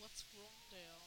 What's 0.00 0.24
wrong 0.34 0.50
there? 0.70 0.98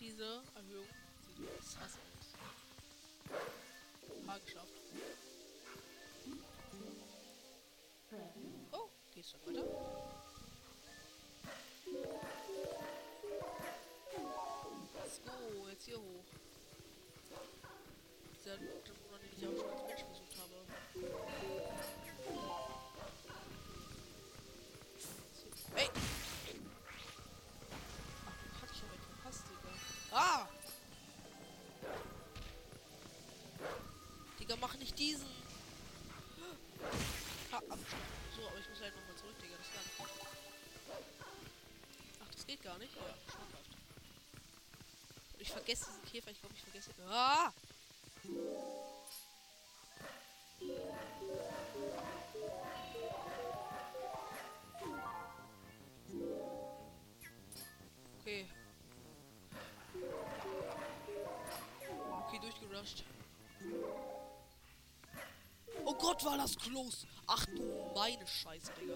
Diese 0.00 0.42
Erhöhung 0.54 0.86
sieht 1.36 1.48
krass 1.76 1.98
aus. 1.98 2.26
Haar 4.26 4.40
geschafft. 4.40 4.75
Hier 15.86 15.98
hoch. 15.98 16.24
Dieser 18.34 18.54
Jump, 18.54 18.84
den 18.84 19.30
ich 19.36 19.46
auch 19.46 19.56
schon 19.56 19.70
als 19.70 19.82
Mensch 19.86 20.02
versucht 20.02 20.34
habe. 20.38 20.56
Hey! 25.74 25.88
Ach, 28.26 28.36
den 28.42 28.52
hatte 28.60 28.72
ich 28.72 28.80
ja 28.80 28.88
weg 28.90 29.02
verpasst, 29.06 29.42
Digga. 29.48 29.72
Ah! 30.10 30.48
Digga, 34.40 34.56
mach 34.60 34.76
nicht 34.78 34.98
diesen! 34.98 35.28
Ha. 37.52 37.60
So, 38.36 38.48
aber 38.48 38.58
ich 38.58 38.68
muss 38.68 38.80
halt 38.80 38.96
nochmal 38.96 39.16
zurück, 39.16 39.38
Digga. 39.40 39.56
Das 39.56 39.68
war. 39.72 40.08
Ach, 42.24 42.30
das 42.34 42.46
geht 42.46 42.62
gar 42.62 42.78
nicht? 42.78 42.94
Ja, 42.96 43.02
schmackhaft. 43.30 43.65
Und 43.65 43.65
ich 45.46 45.52
vergesse 45.52 45.86
diesen 45.86 46.04
Käfer. 46.04 46.30
Ich 46.30 46.40
glaube, 46.40 46.54
ich 46.54 46.62
vergesse... 46.62 46.90
Ah! 47.08 47.52
Okay. 58.20 58.46
Okay, 62.26 62.38
durchgerusht. 62.40 63.04
Oh 65.84 65.94
Gott, 65.94 66.24
war 66.24 66.36
das 66.36 66.56
close. 66.56 67.06
Ach 67.28 67.46
du 67.46 67.92
meine 67.94 68.26
Scheiße, 68.26 68.72
Digga. 68.80 68.94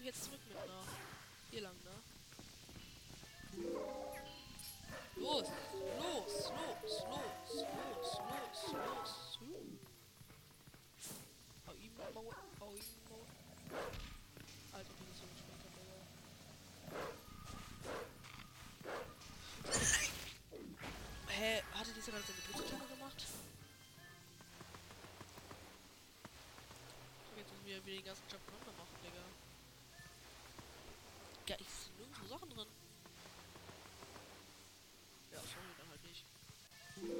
Komme 0.00 0.08
ich 0.10 0.16
jetzt 0.16 0.24
zurück 0.24 0.40
mit 0.48 0.56
nach? 0.56 0.86
Hier 1.50 1.60
lang, 1.60 1.76
ne? 1.84 1.90
Los! 5.16 5.46
Los! 6.00 6.50
Los! 6.50 7.04
Los! 7.04 7.04
Los! 7.10 8.18
Los! 8.30 8.72
Los! 8.72 9.38
Hau 11.66 11.74
ihm 11.74 11.92
Maul! 12.14 12.34
Hau 12.60 12.72
ihm 12.72 12.84
Maul! 13.10 13.26
Alter, 14.72 14.94
wie 14.96 15.12
so 15.12 15.24
später, 15.36 15.68
Digga. 15.76 15.96
Hä? 21.28 21.62
Hatte 21.74 21.92
dieser 21.92 22.12
gerade 22.12 22.24
seine 22.24 22.40
Blitzattacke 22.40 22.86
gemacht? 22.94 23.20
Jetzt 27.36 27.50
müssen 27.52 27.66
wir 27.66 27.84
wieder 27.84 27.96
den 27.96 28.04
ganzen 28.06 28.24
Jump 28.30 28.42
runter 28.50 28.72
machen, 28.78 28.96
Digga. 29.04 29.29
Ja, 31.50 31.56
ich 31.58 31.68
sind 31.68 31.98
nirgendwo 31.98 32.28
Sachen 32.28 32.48
drin. 32.50 32.68
Ja, 35.32 35.40
sorry, 35.40 35.66
dann 35.78 35.88
halt 35.88 36.04
nicht. 36.04 36.24
Ich 36.94 37.02
will 37.02 37.10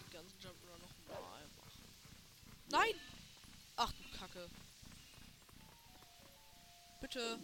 den 0.00 0.10
ganzen 0.10 0.40
Jump 0.40 0.56
oder 0.64 0.78
noch 0.78 0.90
mal 1.06 1.20
machen. 1.20 1.84
Nein! 2.68 3.00
Ach 3.76 3.92
du 3.92 4.18
Kacke. 4.18 4.50
Bitte. 7.00 7.38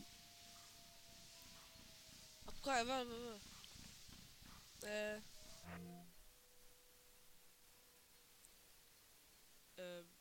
Ach, 2.46 2.52
warte, 2.64 2.88
warte, 2.88 3.10
warte. 4.80 4.88
Äh. 4.88 5.20
Ähm. 9.78 10.19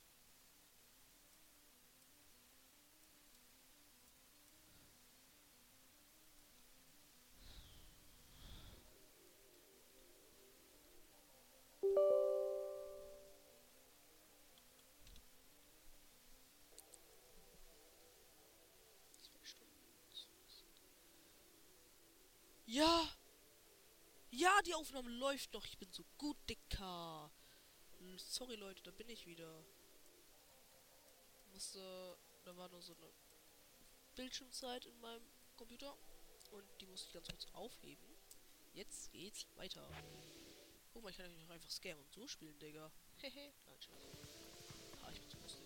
Ja, 24.39 24.61
die 24.65 24.73
Aufnahme 24.73 25.09
läuft 25.09 25.51
noch. 25.51 25.65
Ich 25.65 25.77
bin 25.77 25.91
so 25.91 26.05
gut, 26.17 26.37
Dicker. 26.47 27.29
Sorry, 28.15 28.55
Leute, 28.55 28.81
da 28.83 28.91
bin 28.91 29.09
ich 29.09 29.25
wieder. 29.25 29.65
Musste. 31.51 32.17
Da 32.45 32.55
war 32.55 32.69
nur 32.69 32.81
so 32.81 32.93
eine 32.93 33.11
Bildschirmzeit 34.15 34.85
in 34.85 34.97
meinem 35.01 35.29
Computer. 35.57 35.93
Und 36.51 36.63
die 36.79 36.85
musste 36.85 37.07
ich 37.07 37.13
ganz 37.13 37.27
kurz 37.27 37.47
aufheben. 37.51 38.07
Jetzt 38.71 39.11
geht's 39.11 39.45
weiter. 39.57 39.85
Guck 40.93 41.03
mal, 41.03 41.09
ich 41.09 41.17
kann 41.17 41.25
auch 41.45 41.49
einfach 41.49 41.69
scammen 41.69 42.01
und 42.01 42.13
so 42.13 42.25
spielen, 42.25 42.57
Digga. 42.59 42.89
Hehe. 43.17 43.51
Nein, 43.65 43.81
Spaß. 43.81 43.99
Ah, 45.03 45.11
ich 45.11 45.19
bin 45.19 45.29
so 45.31 45.37
lustig. 45.39 45.65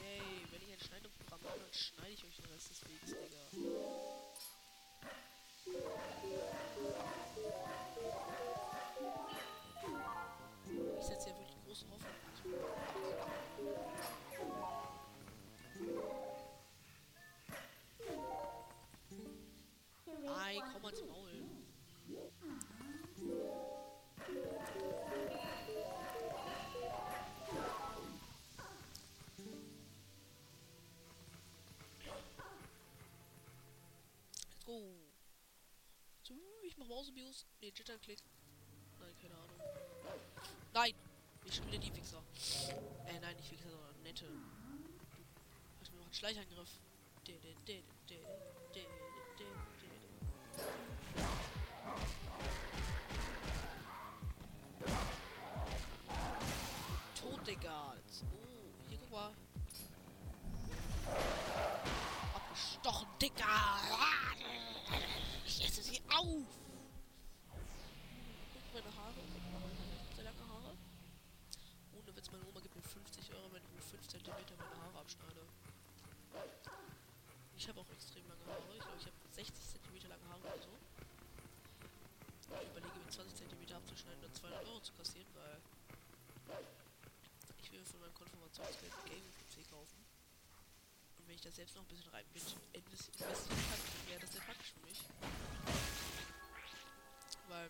Yay, 0.00 0.46
wenn 0.50 0.62
ich 0.62 0.72
ein 0.72 0.80
Schneideprogramm 0.80 1.44
habe, 1.44 1.60
dann 1.60 1.74
schneide 1.74 2.12
ich 2.12 2.24
euch 2.24 2.36
den 2.36 2.46
Rest 2.46 2.70
des 2.70 2.88
Weges, 2.88 3.10
Digga. 3.10 4.09
Yeah. 5.66 6.09
Mausebius. 37.10 37.46
Ne, 37.60 37.68
Jitterklick. 37.68 38.18
Nein, 39.00 39.14
keine 39.20 39.34
Ahnung. 39.34 39.60
Nein! 40.72 40.94
Ich 41.44 41.56
spiele 41.56 41.78
die 41.78 41.90
Fixer. 41.90 42.22
Äh, 43.06 43.18
nein, 43.20 43.34
nicht 43.36 43.48
Fixer, 43.48 43.70
sondern 43.70 44.02
nette. 44.02 44.26
Du 44.26 45.80
hast 45.80 45.92
mir 45.92 45.98
noch 45.98 46.04
einen 46.04 46.14
Schleichangriff. 46.14 46.68
Tot, 57.20 57.46
Digga. 57.46 57.94
Oh, 58.22 58.88
hier 58.88 58.98
guck 58.98 59.10
mal. 59.10 59.32
Abgestochen, 62.34 63.08
Digga. 63.20 63.46
Ich 65.46 65.64
esse 65.64 65.82
sie 65.82 66.00
auf. 66.08 66.60
Guck 68.72 68.84
meine 68.84 68.96
Haare. 68.96 69.14
Sehr 70.14 70.24
lange 70.24 70.48
Haare. 70.48 70.76
Ohne 71.92 72.16
Witz, 72.16 72.30
meine 72.30 72.44
Oma 72.46 72.60
gibt 72.60 72.76
mir 72.76 72.82
50 72.82 73.34
Euro, 73.34 73.52
wenn 73.52 73.62
ich 73.62 73.70
mir 73.72 73.82
5 73.82 74.08
cm 74.08 74.22
meine 74.24 74.82
Haare 74.82 75.00
Ich 77.60 77.68
habe 77.68 77.78
auch 77.80 77.90
extrem 77.92 78.24
lange 78.26 78.40
Haare. 78.46 78.72
Ich 78.72 78.80
glaube, 78.80 78.96
ich 78.96 79.04
habe 79.04 79.16
60 79.36 79.52
cm 79.52 80.08
lange 80.08 80.24
Haare 80.32 80.40
oder 80.40 80.62
so. 80.64 80.72
Ich 82.56 82.68
überlege, 82.72 82.98
mit 83.04 83.12
20 83.12 83.36
cm 83.36 83.76
abzuschneiden 83.76 84.24
und 84.24 84.34
200 84.34 84.64
Euro 84.64 84.80
zu 84.80 84.92
kassieren, 84.94 85.28
weil 85.34 85.60
ich 87.60 87.70
will 87.70 87.84
von 87.84 88.00
meinem 88.00 88.14
Konfirmationsgeld 88.14 88.90
einen 88.94 89.04
Gaming-PC 89.12 89.68
kaufen. 89.68 90.00
Und 91.18 91.28
wenn 91.28 91.34
ich 91.34 91.42
da 91.42 91.50
selbst 91.52 91.76
noch 91.76 91.82
ein 91.82 91.88
bisschen 91.88 92.08
rein 92.08 92.24
mit 92.32 92.42
invest- 92.72 93.12
investieren 93.20 93.28
kann, 93.68 94.08
wäre 94.08 94.20
das 94.20 94.32
sehr 94.32 94.40
praktisch 94.40 94.72
für 94.72 94.80
mich. 94.88 95.04
Weil, 97.48 97.68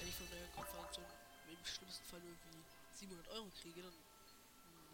wenn 0.00 0.08
ich 0.08 0.14
von 0.16 0.28
der 0.32 0.48
Konfirmation 0.56 1.04
im 1.52 1.64
schlimmsten 1.66 2.04
Fall 2.08 2.22
irgendwie 2.24 2.64
700 2.94 3.28
Euro 3.36 3.50
kriege, 3.60 3.82
dann 3.82 3.92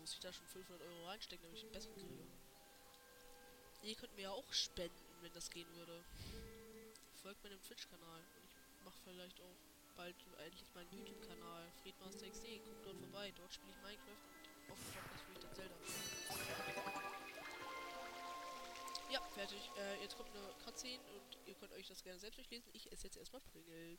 muss 0.00 0.14
ich 0.14 0.18
da 0.18 0.32
schon 0.32 0.46
500 0.46 0.82
Euro 0.82 1.06
reinstecken, 1.06 1.44
damit 1.46 1.58
ich 1.58 1.62
einen 1.62 1.72
besseren 1.72 1.94
kriege. 1.94 2.26
Ihr 3.82 3.94
könnt 3.94 4.14
mir 4.14 4.22
ja 4.22 4.30
auch 4.30 4.52
spenden, 4.52 4.94
wenn 5.22 5.32
das 5.32 5.50
gehen 5.50 5.66
würde. 5.74 6.04
Folgt 7.22 7.42
meinem 7.42 7.60
Twitch-Kanal 7.62 8.20
und 8.36 8.44
ich 8.44 8.84
mache 8.84 8.98
vielleicht 9.04 9.40
auch 9.40 9.56
bald 9.96 10.14
endlich 10.44 10.74
meinen 10.74 10.90
YouTube-Kanal 10.92 11.66
FriedmasterXD. 11.82 12.58
Guckt 12.58 12.86
dort 12.86 12.96
vorbei, 12.98 13.32
dort 13.36 13.52
spiele 13.52 13.72
ich 13.72 13.82
Minecraft 13.82 14.16
und 14.68 14.78
spiele 15.18 15.38
ich 15.38 15.44
dann 15.44 15.54
Zelda. 15.54 15.74
Ja, 19.10 19.20
fertig. 19.34 19.70
Äh, 19.76 20.02
jetzt 20.02 20.16
kommt 20.16 20.30
eine 20.30 20.54
Cutscene 20.64 21.02
und 21.14 21.38
ihr 21.46 21.54
könnt 21.54 21.72
euch 21.72 21.88
das 21.88 22.02
gerne 22.04 22.20
selbst 22.20 22.38
durchlesen. 22.38 22.70
Ich 22.74 22.92
esse 22.92 23.04
jetzt 23.04 23.16
erstmal 23.16 23.42
Pringles. 23.52 23.98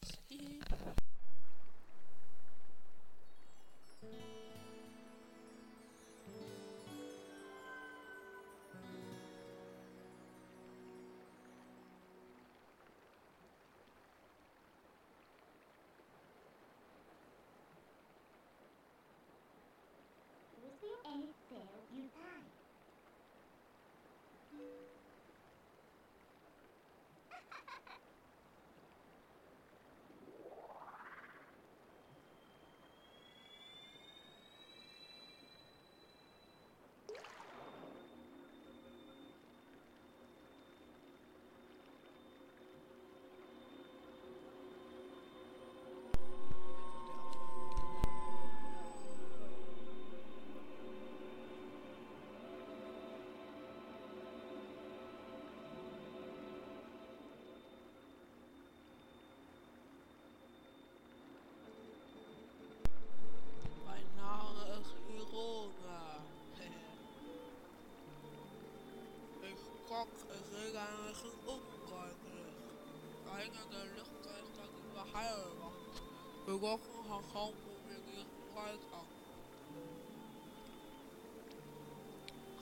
Gehen 76.62 78.28
Reis 78.55 78.86
an. 78.93 79.07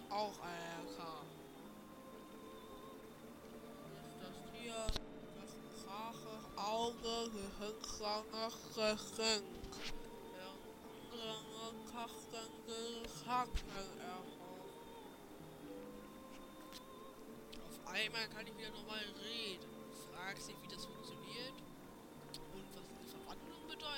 Auch 0.10 0.39
ein. 0.39 0.88
Ist 4.08 4.20
das 4.22 4.38
hier 4.54 4.88
das 5.36 5.52
Sprache, 5.82 6.34
Auge, 6.56 7.16
Gehirnschlange, 7.30 8.47
Geschenk. 8.74 9.43
Auf 17.68 17.78
einmal 17.93 18.28
kann 18.30 18.47
ich 18.47 18.58
wieder 18.58 18.72
normal 18.72 19.04
reden. 19.26 19.68
Fragt 20.14 20.41
sich, 20.41 20.56
wie 20.62 20.68
das 20.70 20.86
funktioniert 20.86 21.54
und 22.54 22.64
was 22.76 22.86
diese 23.02 23.18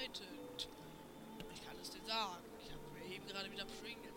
Bedeutet. 0.01 0.67
Ich 1.53 1.63
kann 1.63 1.77
es 1.79 1.91
dir 1.91 2.01
sagen. 2.07 2.41
Ich 2.65 2.71
habe 2.71 2.81
mir 2.91 3.05
eben 3.13 3.27
gerade 3.27 3.51
wieder 3.51 3.65
Pringles 3.65 4.10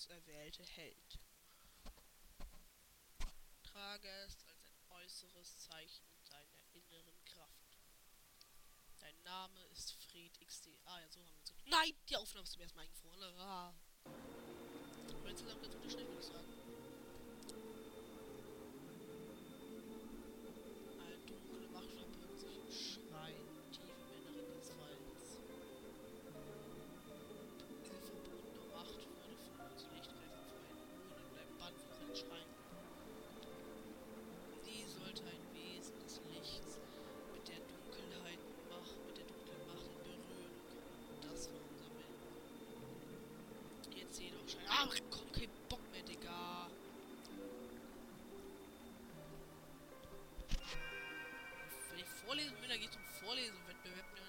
auserwählte 0.00 0.64
Held. 0.64 1.18
Trage 3.62 4.08
es 4.26 4.44
als 4.46 4.64
ein 4.64 4.74
äußeres 4.88 5.58
Zeichen 5.58 6.06
deiner 6.30 6.62
inneren 6.72 7.24
Kraft. 7.26 7.78
Dein 8.98 9.22
Name 9.22 9.62
ist 9.72 9.92
Fred 9.92 10.40
XD. 10.40 10.68
Ah 10.84 11.00
ja, 11.00 11.10
so 11.10 11.20
haben 11.20 11.34
wir 11.34 11.42
es. 11.42 11.52
Nein, 11.66 11.94
die 12.08 12.16
Aufnahme 12.16 12.44
ist 12.44 12.52
zum 12.52 12.62
ersten 12.62 12.76
Mal 12.76 12.82
eingefroren. 12.84 13.38
Ah. 13.40 13.74
Ganz 15.24 15.74
unterschrieben, 15.74 16.08
würde 16.08 16.20
ich 16.20 16.26
sagen. 16.26 16.59
10 44.20 44.34
Uhr 44.36 44.48
schon. 44.48 44.60
Ah, 44.68 44.86
komm, 45.10 45.32
kein 45.32 45.48
Bock 45.70 45.80
mehr, 45.92 46.02
Digga. 46.02 46.68
Wenn 51.88 51.98
ich 51.98 52.04
Vorlesen, 52.04 52.60
will, 52.60 52.68
dann 52.68 52.80
geht 52.80 52.90
es 52.90 52.96
um 52.96 53.02
Vorlesen-Wettbewerb. 53.24 54.14
Ne? 54.14 54.19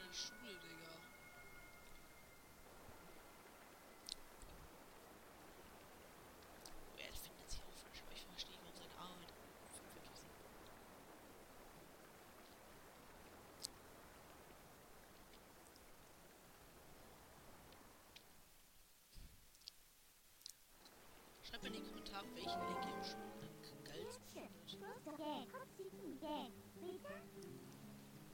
Schreibt 21.52 21.64
mir 21.64 21.70
in 21.70 21.84
die 21.84 21.90
Kommentare, 21.90 22.26
welchen 22.34 22.60
Link 22.62 22.86
ihr 22.86 22.94
am 23.74 23.84
geilsten 23.84 24.26
findet. 24.26 24.72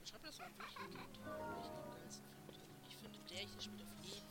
Schreibt 0.04 0.24
das 0.24 0.38
mal 0.38 0.50
welchen 0.56 1.66
ihr 1.66 1.74
am 1.74 1.90
geilsten 1.90 2.24
findet. 2.30 2.62
Ich 2.86 2.96
finde, 2.96 3.18
der 3.28 3.38
hier 3.38 3.60
spielt 3.60 3.82
auf 3.82 4.04
jeden 4.04 4.27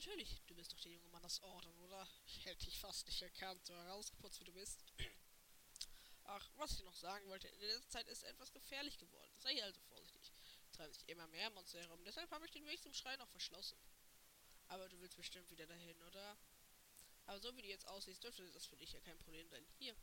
natürlich. 0.00 0.40
Du 0.46 0.54
bist 0.54 0.72
doch 0.72 0.80
der 0.80 0.92
junge 0.92 1.08
Mann 1.08 1.24
aus 1.24 1.42
Orden, 1.42 1.76
oder? 1.80 2.08
Ich 2.24 2.46
hätte 2.46 2.64
dich 2.64 2.78
fast 2.78 3.06
nicht 3.06 3.20
erkannt, 3.20 3.66
so 3.66 3.74
herausgeputzt 3.74 4.40
wie 4.40 4.44
du 4.44 4.52
bist. 4.52 4.82
Ach, 6.24 6.48
was 6.56 6.72
ich 6.72 6.82
noch 6.84 6.96
sagen 6.96 7.28
wollte, 7.28 7.48
in 7.48 7.60
letzter 7.60 7.88
Zeit 7.90 8.08
ist 8.08 8.22
etwas 8.22 8.50
gefährlich 8.50 8.96
geworden. 8.96 9.30
Sei 9.36 9.62
also 9.62 9.78
vorsichtig. 9.82 10.32
Es 10.64 10.72
treiben 10.72 10.92
sich 10.94 11.06
immer 11.08 11.26
mehr 11.26 11.50
Monster 11.50 11.80
herum, 11.80 12.02
deshalb 12.04 12.30
habe 12.30 12.46
ich 12.46 12.52
den 12.52 12.64
Weg 12.64 12.80
zum 12.82 12.94
Schrein 12.94 13.20
auch 13.20 13.28
verschlossen. 13.28 13.78
Aber 14.68 14.88
du 14.88 14.98
willst 15.00 15.18
bestimmt 15.18 15.50
wieder 15.50 15.66
dahin, 15.66 16.00
oder? 16.04 16.38
Aber 17.26 17.38
so 17.40 17.54
wie 17.56 17.62
du 17.62 17.68
jetzt 17.68 17.86
aussiehst, 17.86 18.24
dürfte 18.24 18.50
das 18.52 18.66
für 18.66 18.76
dich 18.76 18.92
ja 18.92 19.00
kein 19.00 19.18
Problem 19.18 19.46
sein. 19.48 19.66
Hier, 19.78 19.94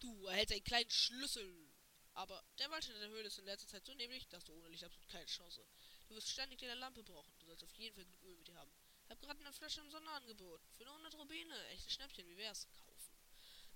du 0.00 0.26
erhältst 0.26 0.54
einen 0.54 0.64
kleinen 0.64 0.90
Schlüssel. 0.90 1.70
Aber 2.14 2.42
der 2.58 2.70
Wald 2.70 2.88
in 2.88 2.98
der 2.98 3.10
Höhle 3.10 3.28
ist 3.28 3.38
in 3.38 3.44
letzter 3.44 3.68
Zeit 3.68 3.84
so 3.84 3.94
nämlich, 3.94 4.26
dass 4.28 4.42
du 4.42 4.54
ohne 4.54 4.70
Licht 4.70 4.82
absolut 4.82 5.08
keine 5.08 5.26
Chance. 5.26 5.64
Du 6.08 6.16
wirst 6.16 6.30
ständig 6.30 6.58
deine 6.58 6.74
Lampe 6.74 7.04
brauchen. 7.04 7.38
Du 7.38 7.46
sollst 7.46 7.62
auf 7.62 7.74
jeden 7.74 7.94
Fall 7.94 8.04
genug 8.04 8.22
Öl 8.24 8.36
mit 8.38 8.48
dir 8.48 8.56
haben. 8.56 8.72
Ich 9.06 9.10
habe 9.10 9.20
gerade 9.24 9.40
eine 9.40 9.52
Flasche 9.52 9.80
im 9.80 9.90
Sonderangebot. 9.90 10.60
Für 10.76 10.84
nur 10.84 10.94
100 10.94 11.14
Rubine. 11.14 11.66
Echtes 11.68 11.92
Schnäppchen, 11.92 12.26
wie 12.26 12.36
wär's? 12.36 12.66
Kaufen. 12.84 13.16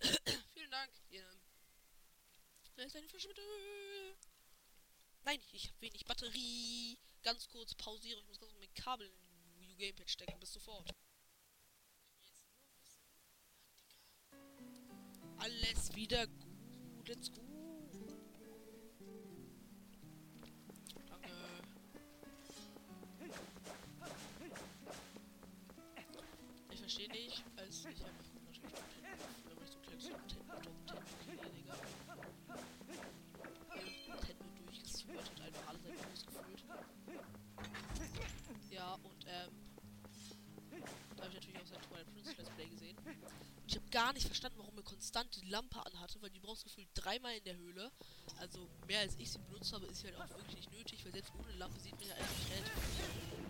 Vielen 0.54 0.70
Dank. 0.72 0.90
Hier, 1.08 1.24
da 2.74 2.82
ist 2.82 2.96
eine 2.96 3.08
Flasche 3.08 3.28
Öl. 3.28 4.16
Nein, 5.22 5.40
ich 5.52 5.68
habe 5.68 5.80
wenig 5.82 6.04
Batterie. 6.04 6.98
Ganz 7.22 7.48
kurz 7.48 7.74
pausiere. 7.74 8.18
Ich 8.18 8.26
muss 8.26 8.40
ganz 8.40 8.50
kurz 8.50 8.60
mein 8.60 8.74
Kabel 8.74 9.08
in 9.60 9.68
den 9.68 9.78
Gamepad 9.78 10.10
stecken. 10.10 10.40
Bis 10.40 10.52
sofort. 10.52 10.90
Alles 15.38 15.94
wieder 15.94 16.26
gut. 16.26 17.08
Let's 17.08 17.30
go. 17.30 17.49
Verstehe 27.00 27.26
nicht, 27.26 27.44
als 27.56 27.78
ich 27.78 27.86
habe 27.86 28.12
natürlich 28.12 28.60
wenn 28.62 29.64
ich 29.64 29.70
so 29.70 29.78
kleines 29.78 30.04
Nintendo 30.04 30.70
Nintendo 31.26 31.48
Digga. 31.56 31.74
Nintendo 33.74 34.44
durchgeführt 34.66 35.30
und 35.30 35.40
einfach 35.40 35.68
alle 35.68 35.78
selber 35.78 36.02
ausgefüllt. 36.12 36.64
Ja, 38.70 38.94
und 38.94 39.26
ähm. 39.26 39.50
Da 41.16 41.24
habe 41.24 41.28
ich 41.28 41.34
natürlich 41.34 41.58
auch 41.58 41.66
sein 41.66 41.80
Twilight 41.80 42.12
Princess 42.12 42.36
Let's 42.36 42.50
Play 42.50 42.68
gesehen. 42.68 42.96
Und 42.98 43.16
ich 43.66 43.76
habe 43.76 43.88
gar 43.90 44.12
nicht 44.12 44.26
verstanden, 44.26 44.58
warum 44.58 44.76
er 44.76 44.82
konstant 44.82 45.34
die 45.36 45.48
Lampe 45.48 45.84
anhatte, 45.86 46.20
weil 46.20 46.30
die 46.30 46.40
brauchst 46.40 46.64
gefühlt 46.64 46.88
dreimal 46.94 47.34
in 47.34 47.44
der 47.44 47.56
Höhle. 47.56 47.90
Also 48.36 48.68
mehr 48.86 49.00
als 49.00 49.16
ich 49.16 49.30
sie 49.30 49.38
benutzt 49.38 49.72
habe, 49.72 49.86
ist 49.86 50.00
sie 50.00 50.08
halt 50.08 50.16
auch 50.20 50.28
wirklich 50.36 50.56
nicht 50.56 50.72
nötig, 50.72 51.02
weil 51.04 51.12
selbst 51.12 51.32
ohne 51.34 51.52
Lampe 51.52 51.80
sieht 51.80 51.98
man 51.98 52.08
ja 52.08 52.14
eigentlich 52.14 52.50
relativ 52.50 53.49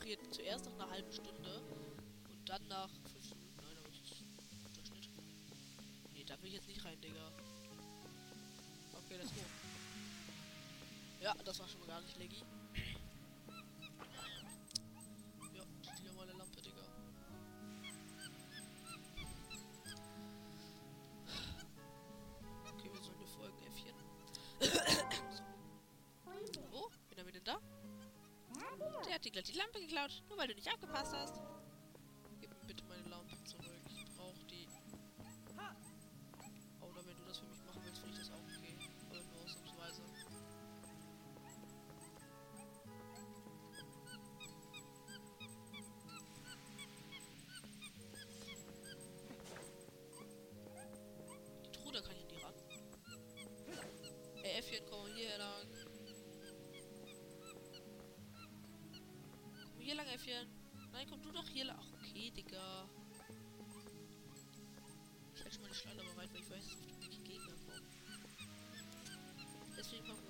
friert 0.00 0.20
zuerst 0.34 0.64
nach 0.64 0.72
einer 0.72 0.90
halben 0.90 1.12
Stunde 1.12 1.60
und 2.30 2.48
dann 2.48 2.66
nach 2.68 2.88
15 3.12 3.38
Minuten. 3.38 3.56
Nein, 3.62 3.76
aber 3.78 3.88
das 3.88 4.00
ist 4.00 4.24
Durchschnitt. 4.74 5.10
Nee, 6.14 6.24
da 6.24 6.40
will 6.40 6.48
ich 6.48 6.54
jetzt 6.54 6.68
nicht 6.68 6.84
rein, 6.84 6.98
Digga. 7.00 7.30
Okay, 9.04 9.16
let's 9.18 9.34
go. 9.34 9.42
Ja, 11.22 11.34
das 11.44 11.58
war 11.58 11.68
schon 11.68 11.80
mal 11.80 11.86
gar 11.88 12.00
nicht 12.00 12.18
leggy. 12.18 12.42
Gleich 29.40 29.52
die 29.52 29.58
Lampe 29.58 29.80
geklaut, 29.80 30.22
nur 30.28 30.38
weil 30.38 30.48
du 30.48 30.54
nicht 30.54 30.68
aufgepasst 30.68 31.14
hast. 31.14 31.40
Lang. 61.58 61.76
Ach, 61.78 61.92
okay, 61.94 62.30
Digga. 62.30 62.88
Ich 65.34 65.40
halte 65.42 65.52
schon 65.52 65.62
mal 65.62 65.68
die 65.68 65.74
Schleiter 65.74 66.02
bereit, 66.04 66.30
weil 66.32 66.40
ich 66.40 66.50
weiß, 66.50 66.64
dass 66.64 66.76
auf 66.76 67.08
dem 67.10 67.24
Gegner 67.24 67.56
kommen. 67.66 67.86
Deswegen 69.76 70.06
machen 70.06 70.24
wir 70.24 70.29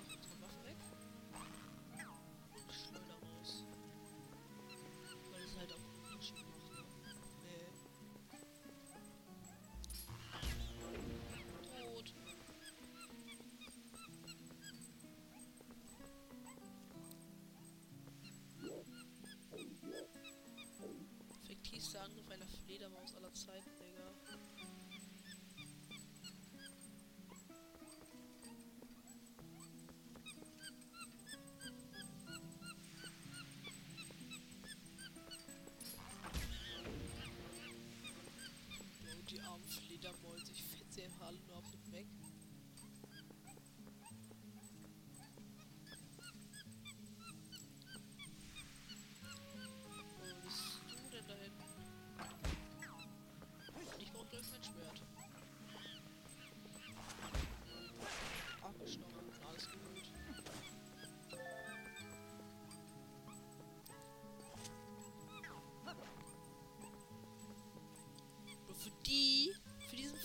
Effektivster 22.01 22.03
Angriff 22.03 22.29
einer 22.31 22.47
Fledermaus 22.65 23.15
aller 23.15 23.33
Zeiten, 23.33 23.69
Digga. 23.79 24.01
Die 39.29 39.39
armen 39.39 39.63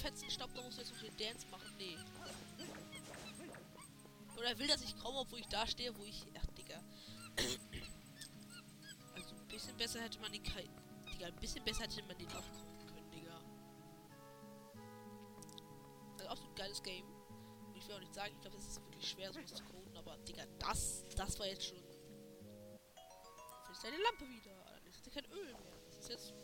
fetzen 0.07 0.31
Staub, 0.31 0.55
da 0.55 0.63
musst 0.63 0.79
du 0.79 0.83
jetzt 0.83 0.93
noch 0.93 1.01
den 1.01 1.17
Dance 1.17 1.47
machen. 1.49 1.69
Nee. 1.79 1.99
Oder 4.37 4.49
er 4.51 4.59
will, 4.59 4.69
dass 4.69 4.83
ich 4.83 4.97
komme, 4.99 5.19
obwohl 5.19 5.41
ich 5.41 5.49
da 5.49 5.67
stehe, 5.67 5.97
wo 5.99 6.05
ich. 6.05 6.25
Ach, 6.39 6.47
Digga. 6.57 6.83
Also 9.15 9.35
ein 9.35 9.49
bisschen 9.49 9.77
besser 9.79 10.01
hätte 10.03 10.21
man 10.21 10.31
den 10.31 10.43
Kai. 10.43 10.69
Digga, 11.11 11.27
ein 11.27 11.37
bisschen 11.37 11.65
besser 11.65 11.85
hätte 11.85 12.03
man 12.03 12.19
den 12.19 12.29
auch 12.29 12.53
kommen 12.53 12.87
können, 12.87 13.11
Digga. 13.11 13.41
Also 16.13 16.29
absolut 16.29 16.55
geiles 16.55 16.83
Game. 16.83 17.07
Und 17.67 17.77
ich 17.77 17.89
will 17.89 17.95
auch 17.95 18.01
nicht 18.01 18.15
sagen, 18.15 18.33
ich 18.35 18.41
glaube, 18.43 18.59
es 18.59 18.67
ist 18.67 18.83
wirklich 18.83 19.09
schwer, 19.09 19.33
sowas 19.33 19.55
zu 19.55 19.65
coden, 19.65 19.97
aber 19.97 20.19
Digga, 20.19 20.45
das, 20.59 21.05
das 21.17 21.39
war 21.39 21.47
jetzt 21.47 21.65
schon. 21.65 21.79
Jetzt 21.79 23.71
ist 23.73 23.85
deine 23.85 23.97
Lampe 23.97 24.29
wieder. 24.29 24.81
Jetzt 24.85 24.97
ist 24.99 25.07
ja 25.07 25.13
kein 25.23 25.33
Öl 25.33 25.45
mehr. 25.47 25.73
Das 25.87 25.99
ist 25.99 26.09
jetzt 26.11 26.35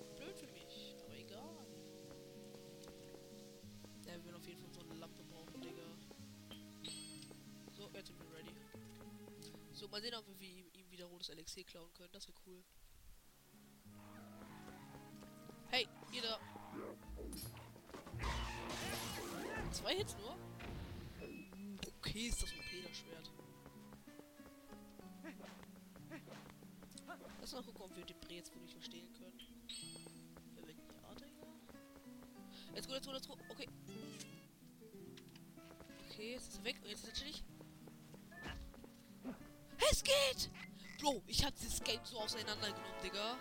Sind 7.93 8.18
wir 8.18 8.32
ready. 8.36 8.55
So, 9.72 9.88
mal 9.88 10.01
sehen, 10.01 10.14
ob 10.14 10.26
wir 10.26 10.38
wie- 10.40 10.68
ihm 10.72 10.90
wieder 10.90 11.07
rotes 11.07 11.28
Elixier 11.28 11.64
klauen 11.64 11.93
können. 11.95 12.11
Das 12.12 12.26
wäre 12.26 12.36
cool. 12.47 12.64
Hey, 15.70 15.86
ihr 16.12 16.22
da. 16.22 16.38
Zwei 19.72 19.95
Hits 19.97 20.16
nur? 20.18 20.36
Okay, 21.99 22.26
ist 22.28 22.43
das 22.43 22.53
ein 22.53 22.61
Peter-Schwert. 22.70 23.30
Lass 27.40 27.53
mal 27.53 27.62
gucken, 27.62 27.82
ob 27.82 27.97
wir 27.97 28.05
den 28.05 28.18
Bre 28.20 28.34
jetzt 28.34 28.53
wirklich 28.55 28.72
verstehen 28.74 29.12
können. 29.14 29.38
Wenn 30.55 30.66
wir 30.66 30.74
ja, 30.74 31.14
Digga. 31.14 31.47
Jetzt 32.74 32.86
gut, 32.86 32.97
jetzt 32.97 33.07
gut, 33.07 33.14
jetzt 33.14 33.28
gut. 33.28 33.38
Okay. 33.49 33.68
Okay, 36.11 36.32
jetzt 36.32 36.49
ist 36.49 36.59
er 36.59 36.64
weg. 36.64 36.76
Jetzt 36.84 37.05
ist 37.05 37.09
er 37.09 37.14
chillig. 37.14 37.43
Es 39.90 40.02
geht! 40.02 40.50
Bro, 41.00 41.22
ich 41.26 41.44
hab 41.44 41.54
dieses 41.56 41.82
Game 41.82 42.00
so 42.04 42.18
auseinandergenommen, 42.18 43.02
Digga. 43.02 43.36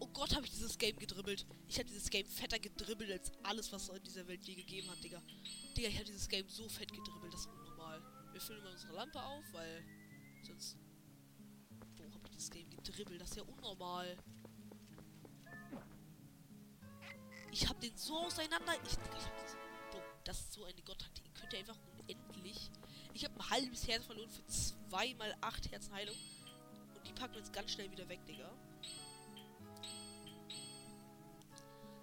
Oh 0.00 0.06
Gott, 0.06 0.34
habe 0.34 0.46
ich 0.46 0.52
dieses 0.52 0.78
Game 0.78 0.96
gedribbelt. 0.96 1.46
Ich 1.66 1.78
habe 1.78 1.88
dieses 1.88 2.08
Game 2.08 2.26
fetter 2.26 2.58
gedribbelt 2.58 3.10
als 3.10 3.32
alles, 3.42 3.70
was 3.72 3.88
es 3.88 3.96
in 3.96 4.02
dieser 4.04 4.26
Welt 4.26 4.42
je 4.44 4.54
gegeben 4.54 4.90
hat, 4.90 5.02
Digga. 5.02 5.20
Digga, 5.76 5.88
ich 5.88 5.94
habe 5.96 6.06
dieses 6.06 6.28
Game 6.28 6.48
so 6.48 6.68
fett 6.68 6.90
gedribbelt, 6.90 7.34
das 7.34 7.40
ist 7.40 7.48
unnormal. 7.48 8.02
Wir 8.32 8.40
füllen 8.40 8.64
mal 8.64 8.72
unsere 8.72 8.94
Lampe 8.94 9.22
auf, 9.22 9.44
weil 9.52 9.84
sonst... 10.42 10.78
Wo 11.96 12.04
habe 12.04 12.24
ich 12.24 12.30
dieses 12.30 12.50
Game 12.50 12.70
gedribbelt? 12.70 13.20
Das 13.20 13.30
ist 13.30 13.36
ja 13.36 13.42
unnormal. 13.42 14.16
Ich 17.50 17.68
habe 17.68 17.78
den 17.80 17.96
so 17.96 18.16
auseinander... 18.18 18.72
Ich, 18.84 18.96
Digga, 18.96 19.18
ich 19.18 19.26
hab 19.26 19.77
das... 20.28 20.40
Ist 20.40 20.52
so 20.52 20.64
eine 20.64 20.82
Gottheit. 20.82 21.10
Die 21.16 21.40
könnt 21.40 21.52
ihr 21.52 21.58
einfach 21.60 21.78
unendlich... 21.98 22.70
Ich 23.14 23.24
habe 23.24 23.34
ein 23.40 23.50
halbes 23.50 23.88
Herz 23.88 24.04
verloren 24.04 24.30
für 24.30 24.46
2 24.46 25.14
mal 25.14 25.34
8 25.40 25.72
Herzenheilung. 25.72 26.14
Und 26.94 27.06
die 27.06 27.12
packen 27.12 27.32
wir 27.32 27.40
jetzt 27.40 27.52
ganz 27.52 27.72
schnell 27.72 27.90
wieder 27.90 28.08
weg, 28.08 28.24
Digga. 28.26 28.50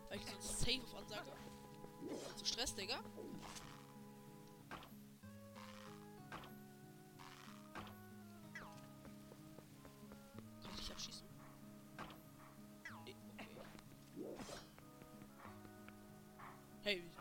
Weil 0.10 0.20
ich 0.20 0.26
sonst 0.26 0.60
safe 0.60 0.82
auf 0.84 0.96
Ansage. 0.96 1.32
Zu 2.36 2.46
Stress, 2.46 2.76
Digga. 2.76 3.00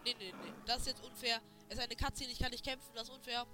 Nee, 0.04 0.14
nee, 0.18 0.32
nee. 0.32 0.52
Das 0.66 0.78
ist 0.80 0.86
jetzt 0.88 1.04
unfair. 1.04 1.40
Es 1.68 1.78
ist 1.78 1.84
eine 1.84 1.96
Cutscene, 1.96 2.30
ich 2.30 2.38
kann 2.38 2.50
nicht 2.50 2.64
kämpfen, 2.64 2.90
das 2.94 3.08
ist 3.08 3.14
unfair. 3.14 3.46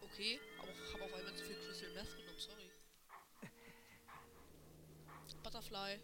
Okay, 0.00 0.40
aber 0.58 0.70
ich 0.70 0.94
habe 0.94 1.04
auf 1.04 1.14
einmal 1.14 1.34
zu 1.34 1.44
viel 1.44 1.56
Crystal 1.56 1.90
Meth 1.92 2.16
genommen, 2.16 2.38
sorry. 2.38 2.70
Butterfly. 5.42 6.00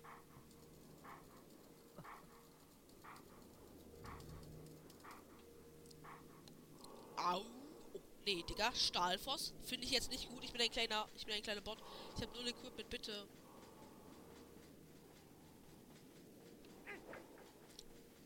Au. 7.16 7.38
Oh, 7.38 8.00
nee, 8.26 8.42
Digga. 8.42 8.72
Stahlfoss. 8.74 9.54
Finde 9.64 9.86
ich 9.86 9.92
jetzt 9.92 10.10
nicht 10.10 10.28
gut. 10.28 10.42
Ich 10.44 10.52
bin 10.52 10.60
ein 10.60 10.70
kleiner. 10.70 11.08
Ich 11.14 11.24
bin 11.24 11.34
ein 11.34 11.42
kleiner 11.42 11.60
Bot. 11.60 11.78
Ich 12.16 12.22
habe 12.22 12.32
null 12.36 12.48
Equipment, 12.48 12.90
bitte. 12.90 13.28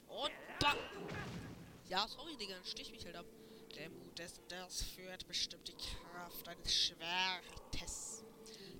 Und 0.09 0.33
bam. 0.61 0.77
Ja, 1.97 2.07
sorry, 2.09 2.37
Digga. 2.37 2.55
Dann 2.57 2.65
stich 2.67 2.91
mich 2.91 3.07
halt 3.07 3.17
ab. 3.17 3.25
Der 3.75 3.89
Mut 3.89 4.19
dessen, 4.19 4.47
das 4.49 4.83
führt 4.83 5.27
bestimmt 5.27 5.67
die 5.67 5.77
Kraft 5.77 6.47
eines 6.47 6.75
Schwertes. 6.75 8.23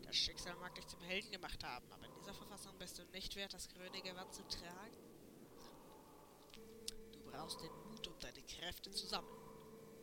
Das 0.03 0.15
Schicksal 0.15 0.55
mag 0.57 0.75
dich 0.75 0.87
zum 0.87 1.01
Helden 1.01 1.31
gemacht 1.31 1.65
haben, 1.65 1.91
aber 1.93 2.05
in 2.05 2.15
dieser 2.15 2.35
Verfassung 2.35 2.77
bist 2.79 2.99
du 2.99 3.05
nicht 3.13 3.35
wert, 3.37 3.55
das 3.55 3.71
grüne 3.71 4.03
Gewand 4.03 4.35
zu 4.35 4.47
tragen. 4.47 4.99
Du 7.13 7.21
brauchst 7.31 7.59
den 7.63 7.73
Mut, 7.89 8.07
um 8.07 8.19
deine 8.19 8.43
Kräfte 8.43 8.91
zu 8.91 9.07
sammeln. 9.07 9.41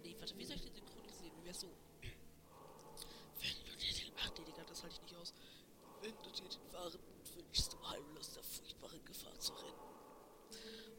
Nee, 0.01 0.16
warte, 0.18 0.36
wie 0.36 0.45
soll 0.45 0.55
ich 0.55 0.64
den 0.64 0.74
synchronisieren? 0.74 1.38
Wie 1.39 1.45
wär's 1.45 1.59
so? 1.59 1.70
Wenn 2.01 3.64
du 3.64 3.78
dir 3.78 3.93
den... 3.93 4.11
Ach, 4.22 4.32
nee, 4.39 4.43
Digga, 4.45 4.64
das 4.64 4.82
halte 4.82 4.95
ich 4.95 5.01
nicht 5.03 5.16
aus. 5.18 5.36
Wenn 6.01 6.16
du 6.24 6.32
dir 6.32 6.49
den 6.49 6.74
wahren 6.74 6.99
Mut 7.16 7.36
wünschst, 7.36 7.76
um 7.76 7.89
heillos 7.91 8.34
der 8.34 8.43
furchtbaren 8.43 9.05
Gefahr 9.05 9.38
zu 9.38 9.53
rennen. 9.53 9.78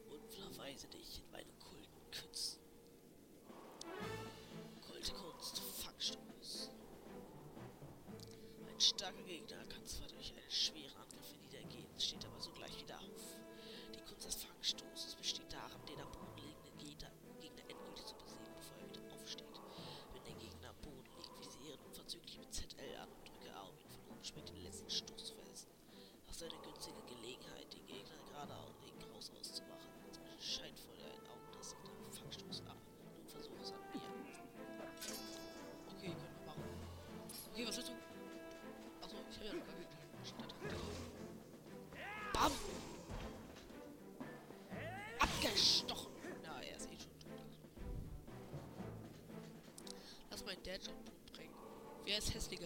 Und 0.09 0.31
verweise 0.31 0.87
dich 0.87 1.19
in 1.19 1.31
meine 1.31 1.54
Kunst, 5.13 5.61
Fangstoß. 5.83 6.69
Ein 8.67 8.79
starker 8.79 9.23
Gegner 9.23 9.57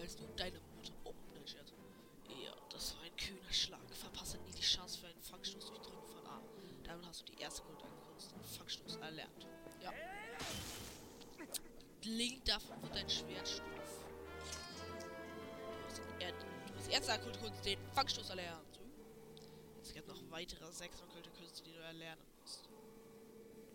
als 0.00 0.30
und 0.30 0.40
deine 0.40 0.60
Mutter? 0.76 0.92
Oh, 1.04 1.14
nein, 1.34 1.46
Scherz. 1.46 1.72
Ja, 2.28 2.54
das 2.70 2.96
war 2.96 3.02
ein 3.02 3.16
kühner 3.16 3.52
Schlag. 3.52 3.80
Verpasse 3.94 4.38
nie 4.38 4.52
die 4.52 4.62
Chance 4.62 4.98
für 4.98 5.06
einen 5.06 5.22
Fangstoß 5.22 5.66
durch 5.66 5.80
Drücken 5.80 6.06
von 6.06 6.26
A. 6.26 6.40
Damit 6.84 7.06
hast 7.06 7.28
du 7.28 7.32
die 7.32 7.40
erste 7.40 7.62
Grundlagenkunst, 7.62 8.32
den 8.32 8.42
Fangstoß, 8.42 8.96
erlernt. 8.96 9.46
Ja. 9.82 9.92
Link 12.04 12.44
davon 12.44 12.82
wird 12.82 12.94
dein 12.94 13.10
Schwert. 13.10 13.58
Du 13.58 13.62
hast, 15.86 16.02
er, 16.18 16.32
du 16.32 16.74
hast 16.76 16.90
erste 16.90 17.12
okkulte 17.12 17.38
Kunst, 17.38 17.64
den 17.64 17.78
Fangstoß 17.92 18.30
erlernt. 18.30 18.80
Es 19.82 19.92
gibt 19.92 20.08
noch 20.08 20.22
weitere 20.30 20.72
sechs 20.72 21.02
okkulte 21.02 21.30
Künste, 21.30 21.62
die 21.64 21.72
du 21.72 21.80
erlernen 21.80 22.24
musst. 22.40 22.68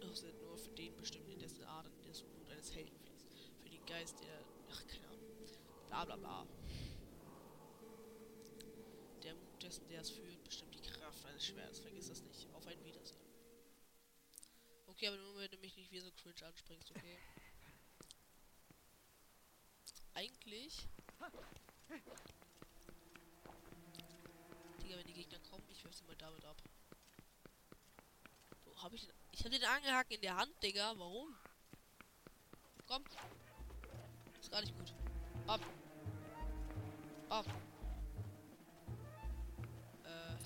Das 0.01 0.21
sind 0.21 0.41
nur 0.41 0.57
für 0.57 0.71
den 0.71 0.95
bestimmt, 0.97 1.30
in 1.30 1.39
dessen 1.39 1.63
Adern 1.65 1.93
das 2.07 2.23
Blut 2.23 2.49
eines 2.49 2.73
Helden 2.73 2.97
fließt. 2.97 3.28
Für 3.61 3.69
den 3.69 3.86
Geist, 3.86 4.19
der. 4.21 4.39
Ach, 4.71 4.88
keine 4.88 5.07
Ahnung. 5.07 5.14
Bla 5.96 6.04
bla 6.04 6.18
bla. 6.18 6.48
Der 9.24 9.34
Mut 9.34 9.64
dessen, 9.64 9.88
der 9.88 10.02
es 10.02 10.10
führt, 10.10 10.43
bestimmt 10.43 10.76
die 10.76 10.82
Kraft 10.82 11.26
eines 11.26 11.46
Schwertes. 11.46 11.80
Vergiss 11.80 12.10
das 12.10 12.22
nicht. 12.22 12.54
Auf 12.54 12.68
ein 12.68 12.84
Wiedersehen. 12.84 13.22
Okay, 14.88 15.08
aber 15.08 15.16
nur 15.16 15.38
wenn 15.38 15.50
du 15.50 15.58
mich 15.60 15.78
nicht 15.78 15.89
wie 15.93 16.00
so 16.00 16.12
cringe 16.12 16.46
anspringst, 16.46 16.91
okay? 16.91 17.18
Eigentlich. 20.16 20.86
Digga, 24.84 24.98
wenn 24.98 25.08
die 25.08 25.14
Gegner 25.14 25.39
kommen, 25.50 25.64
ich 25.70 25.82
werfe 25.86 25.98
sie 25.98 26.04
mal 26.04 26.18
damit 26.18 26.43
ab. 26.43 26.62
Wo 28.66 28.84
hab 28.84 28.91
ich 28.91 29.06
den? 29.06 29.16
Ich 29.32 29.46
hab 29.46 29.52
den 29.52 29.64
Angelhaken 29.64 30.16
in 30.16 30.22
der 30.22 30.36
Hand, 30.36 30.52
Digga. 30.62 30.93
Warum? 30.98 31.34
Komm. 32.86 33.06
Ist 34.41 34.52
gar 34.52 34.60
nicht 34.60 34.78
gut. 34.78 34.93
Ab. 35.48 35.62
Ab. 37.30 37.45
Äh. 40.03 40.38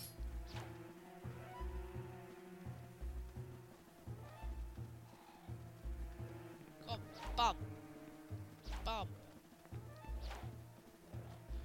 Komm. 6.88 7.00
Bam. 7.36 7.56
Bam. 8.86 9.08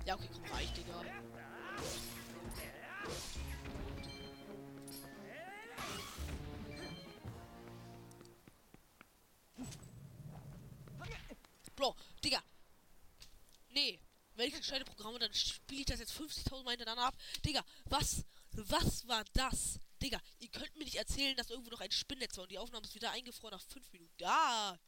Ja, 0.05 0.15
okay, 0.15 0.29
komm, 0.33 0.45
reicht, 0.53 0.77
Digga. 0.77 1.14
Welches 14.45 14.61
gescheite 14.61 14.85
Programm 14.85 15.15
und 15.15 15.23
dann 15.23 15.33
spiele 15.33 15.81
ich 15.81 15.87
das 15.87 16.01
jetzt 16.01 16.13
50.000 16.13 16.63
Mal 16.65 16.73
hintereinander 16.73 17.07
ab. 17.07 17.17
Digga, 17.45 17.65
was? 17.87 18.25
Was 18.53 19.09
war 19.09 19.25
das? 19.33 19.81
Digga, 20.03 20.21
ihr 20.39 20.49
könnt 20.49 20.77
mir 20.77 20.85
nicht 20.85 20.97
erzählen, 20.97 21.35
dass 21.37 21.51
irgendwo 21.51 21.71
noch 21.71 21.81
ein 21.81 21.91
Spinnnetz 21.91 22.37
war 22.37 22.43
und 22.43 22.53
die 22.53 22.59
Aufnahme 22.59 22.85
ist 22.87 22.95
wieder 22.95 23.11
eingefroren 23.11 23.57
nach 23.57 23.63
5 23.63 23.93
Minuten. 23.93 24.13
Da! 24.19 24.79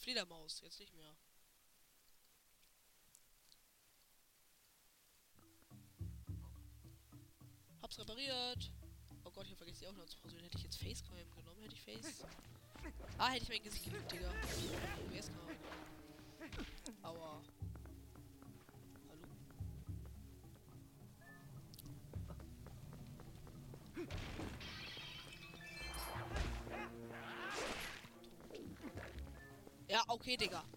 Fledermaus, 0.00 0.60
jetzt 0.62 0.80
nicht 0.80 0.92
mehr. 0.94 1.16
Hab's 7.80 7.98
repariert. 8.00 8.72
Oh 9.22 9.30
Gott, 9.30 9.44
ich 9.46 9.52
hab 9.52 9.58
vergessen 9.58 9.80
die 9.82 9.86
Aufnahme 9.86 10.08
zu 10.08 10.18
pausieren. 10.18 10.42
Hätte 10.42 10.58
ich 10.58 10.64
jetzt 10.64 10.78
Facecam 10.78 11.14
genommen, 11.36 11.62
hätte 11.62 11.76
ich 11.76 11.82
Face. 11.82 12.24
Ah, 13.18 13.28
hätte 13.28 13.44
ich 13.44 13.48
mein 13.48 13.62
Gesicht 13.62 13.84
geliebt, 13.84 14.10
Digga. 14.10 14.32
OBS-Kamera. 15.06 15.52
Aua. 17.02 17.42
Okay, 30.16 30.36
Digga. 30.36 30.75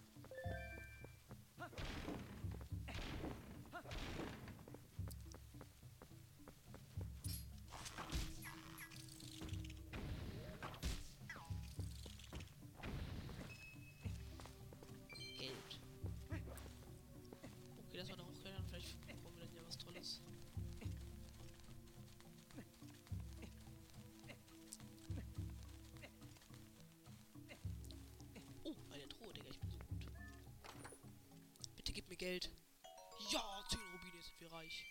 Reich. 34.60 34.84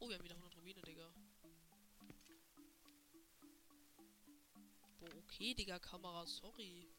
Oh, 0.00 0.08
wir 0.08 0.16
haben 0.16 0.24
wieder 0.24 0.34
100 0.34 0.56
Rubine, 0.56 0.82
Digga. 0.82 1.14
Boah, 4.98 5.14
okay, 5.18 5.54
Digga, 5.54 5.78
Kamera, 5.78 6.26
sorry. 6.26 6.95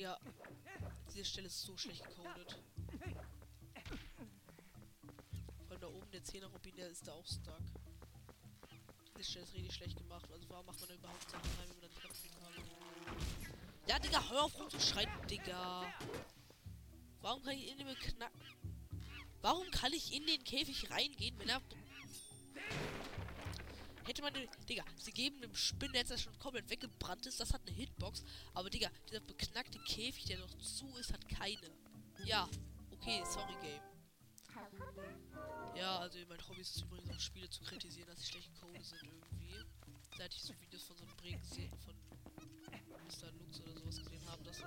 Digga, 0.00 0.18
diese 1.12 1.26
Stelle 1.26 1.48
ist 1.48 1.60
so 1.60 1.76
schlecht 1.76 2.02
gecodet. 2.02 2.56
Von 5.68 5.78
da 5.78 5.88
oben 5.88 6.10
der 6.10 6.22
10er 6.22 6.46
Rubin, 6.46 6.74
der 6.74 6.88
ist 6.88 7.06
da 7.06 7.12
auch 7.12 7.26
stuck. 7.26 7.60
Diese 9.18 9.30
Stelle 9.30 9.44
ist 9.44 9.52
richtig 9.52 9.74
schlecht 9.74 9.98
gemacht. 9.98 10.24
Also 10.32 10.48
warum 10.48 10.64
macht 10.64 10.80
man 10.80 10.88
da 10.88 10.94
überhaupt 10.94 11.30
Sachen 11.30 11.50
rein, 11.58 11.68
wenn 11.68 11.80
man 11.80 11.90
da 12.02 12.08
abspielen 12.08 12.34
kann? 12.40 12.54
Ja, 13.88 13.98
Digga, 13.98 14.30
hör 14.30 14.44
auf 14.44 14.58
rumzuschreien, 14.58 15.10
Digga. 15.28 15.92
Warum 17.20 17.42
kann 17.42 17.52
ich 17.52 17.70
in 17.70 17.76
den 17.76 17.94
knack... 17.94 18.32
Warum 19.42 19.70
kann 19.70 19.92
ich 19.92 20.14
in 20.14 20.24
den 20.26 20.42
Käfig 20.44 20.90
reingehen, 20.90 21.38
wenn 21.38 21.50
er... 21.50 21.60
Hätte 24.04 24.22
man... 24.22 24.32
Digga, 24.68 24.84
sie 24.96 25.12
geben 25.12 25.40
dem 25.40 25.54
Spinnennetz, 25.54 26.08
das 26.08 26.22
schon 26.22 26.38
komplett 26.38 26.68
weggebrannt 26.70 27.26
ist, 27.26 27.40
das 27.40 27.52
hat 27.52 27.62
eine 27.66 27.76
Hitbox. 27.76 28.24
Aber, 28.54 28.70
Digga, 28.70 28.90
dieser 29.08 29.20
beknackte 29.20 29.78
Käfig, 29.80 30.24
der 30.24 30.38
noch 30.38 30.54
zu 30.58 30.96
ist, 30.96 31.12
hat 31.12 31.28
keine. 31.28 31.70
Ja, 32.24 32.48
okay, 32.90 33.22
sorry, 33.24 33.54
Game. 33.62 33.80
Ja, 35.76 35.98
also 35.98 36.18
mein 36.28 36.48
Hobby 36.48 36.60
ist 36.60 36.76
es 36.76 36.82
übrigens 36.82 37.10
auch 37.10 37.20
Spiele 37.20 37.48
zu 37.48 37.62
kritisieren, 37.62 38.08
dass 38.08 38.20
sie 38.20 38.32
schlecht 38.32 38.54
Code 38.60 38.82
sind 38.82 39.02
irgendwie. 39.02 39.64
Seit 40.16 40.34
ich 40.34 40.42
so 40.42 40.52
Videos 40.60 40.82
von 40.82 40.96
so 40.96 41.04
einem 41.04 41.16
Bregen 41.16 41.42
sehe, 41.44 41.70
von 41.84 41.94
Mr. 43.10 43.32
Lux 43.32 43.60
oder 43.60 43.74
sowas 43.78 43.96
gesehen 43.98 44.26
habe, 44.28 44.42
dass 44.44 44.58
es 44.58 44.64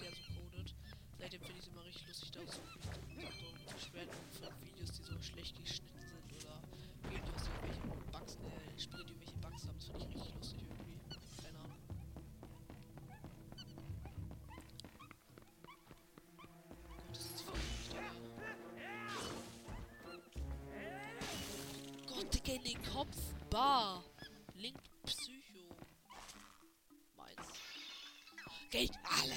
der 0.00 0.10
so 0.10 0.22
codet. 0.34 0.74
Seitdem 1.18 1.40
finde 1.42 1.58
ich 1.58 1.66
es 1.66 1.68
immer 1.68 1.84
richtig 1.84 2.08
lustig, 2.08 2.30
da 2.32 2.40
so, 2.40 2.52
so 2.52 3.72
beschweren 3.72 4.08
von 4.32 4.62
Videos, 4.62 4.92
die 4.92 5.02
so 5.02 5.22
schlecht 5.22 5.56
geschnitten 5.62 5.85
Videos, 7.10 7.42
die 7.44 7.66
irgendwelche 7.66 8.04
Bugs, 8.12 8.34
äh, 8.36 8.80
Spiele, 8.80 9.04
die 9.04 9.12
irgendwelche 9.12 9.36
Bugs 9.38 9.66
haben. 9.68 9.76
Das 9.78 9.86
finde 9.86 10.00
ich 10.00 10.14
richtig 10.14 10.34
lustig 10.34 10.62
irgendwie. 10.62 10.98
Keine 11.42 11.58
Ahnung. 11.58 11.80
Gott, 16.88 17.02
das 17.10 17.24
ist 17.24 17.42
voll. 17.42 17.60
Gott, 22.06 22.34
Digga, 22.34 22.52
in 22.54 22.64
den 22.64 22.82
Kopf. 22.92 23.16
Bar. 23.50 24.04
Link 24.54 24.76
Psycho. 25.04 25.76
Meins. 27.16 27.48
Geld. 28.70 28.92
Alle. 29.04 29.35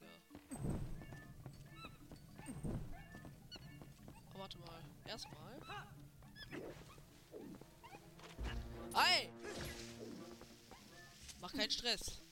Digga. 0.00 0.14
Oh, 4.34 4.38
warte 4.38 4.58
mal. 4.58 4.80
Erstmal. 5.06 5.60
Hey! 8.94 9.30
Mach 11.40 11.52
keinen 11.52 11.70
Stress. 11.70 12.22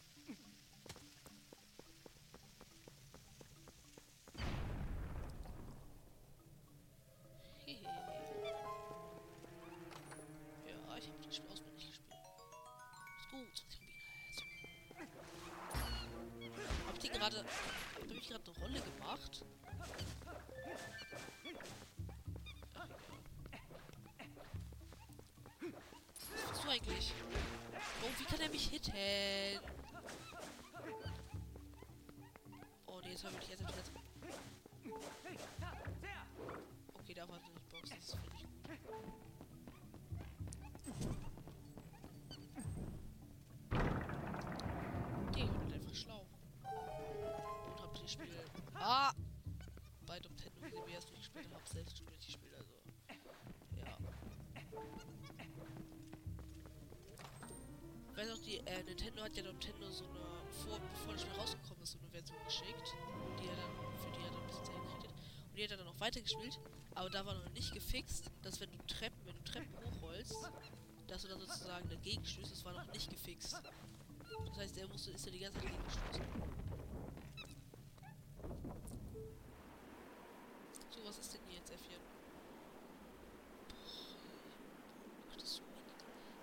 Ich 18.29 18.35
gerade 18.35 18.51
eine 18.51 18.59
Rolle 18.61 18.81
gemacht? 18.81 19.45
Du 26.63 26.69
eigentlich? 26.69 27.15
Oh, 28.03 28.11
wie 28.19 28.25
kann 28.25 28.41
er 28.41 28.51
mich 28.51 28.69
hitten? 28.69 28.93
Oh 32.87 33.01
nee, 33.03 33.11
jetzt 33.11 33.25
habe 33.25 33.35
ich 33.41 33.49
jetzt 33.49 33.63
etwas. 33.63 33.93
Okay, 36.95 37.15
da 37.15 37.29
war 37.29 37.39
nicht 37.39 37.69
Box, 37.71 37.91
das 37.91 37.99
ist 37.99 38.17
völlig 38.17 38.43
gut. 40.93 41.28
Bei 50.19 50.29
Nintendo 50.29 50.67
wie 50.67 50.73
wir 50.89 50.95
erst 50.95 51.11
durchgespielt 51.11 51.45
haben, 51.45 51.55
hab 51.55 51.69
selbst 51.69 51.97
schon 51.97 52.07
durchgespielt, 52.09 52.55
also. 52.57 52.73
Ja. 53.77 53.97
Weiß 58.17 58.31
auch, 58.31 58.43
die 58.43 58.57
äh, 58.59 58.83
Nintendo 58.83 59.23
hat 59.23 59.37
ja 59.37 59.45
Nintendo 59.45 59.89
so 59.91 60.05
eine, 60.07 60.43
vor, 60.65 60.81
bevor 60.81 61.13
das 61.13 61.23
Spiel 61.23 61.35
rausgekommen 61.35 61.83
ist, 61.85 61.93
so 61.93 61.99
eine 61.99 62.11
Version 62.11 62.39
geschickt, 62.45 62.97
die 63.41 63.47
er 63.47 63.57
dann, 63.57 63.71
für 64.03 64.11
die 64.11 64.25
er 64.25 64.31
dann 64.31 64.41
ein 64.41 64.47
bisschen 64.49 64.65
Zeit. 64.65 64.75
Und 64.75 65.57
die 65.57 65.63
hat 65.63 65.71
er 65.71 65.77
dann 65.77 65.89
auch 65.89 66.01
weitergespielt. 66.01 66.59
Aber 66.97 67.11
da 67.11 67.25
war 67.25 67.35
noch 67.35 67.51
nicht 67.51 67.73
gefixt, 67.73 68.29
dass 68.43 68.61
wenn 68.61 68.73
du 68.73 68.79
Treppen, 68.89 69.25
wenn 69.25 69.37
du 69.37 69.45
Treppen 69.45 69.73
hochrollst, 69.85 70.35
dass 71.07 71.23
du 71.23 71.29
dann 71.29 71.39
sozusagen 71.39 71.89
dagegen 71.89 72.27
stößt, 72.27 72.51
das 72.51 72.65
war 72.65 72.73
noch 72.73 72.93
nicht 72.93 73.09
gefixt. 73.09 73.53
Das 73.53 74.57
heißt, 74.57 74.79
er 74.79 74.89
musste, 74.89 75.13
ist 75.13 75.25
ja 75.27 75.31
die 75.31 75.39
ganze 75.39 75.61
Zeit 75.61 75.69
dagegen 75.69 75.85
gestoßen. 75.85 76.59
So, 80.99 81.05
was 81.05 81.19
ist 81.19 81.33
denn 81.35 81.41
hier 81.47 81.59
jetzt 81.59 81.71
F4? 81.71 81.99
Boah, 85.29 85.35
das 85.35 85.45
ist 85.45 85.55
so 85.57 85.63
wenig. 85.63 85.95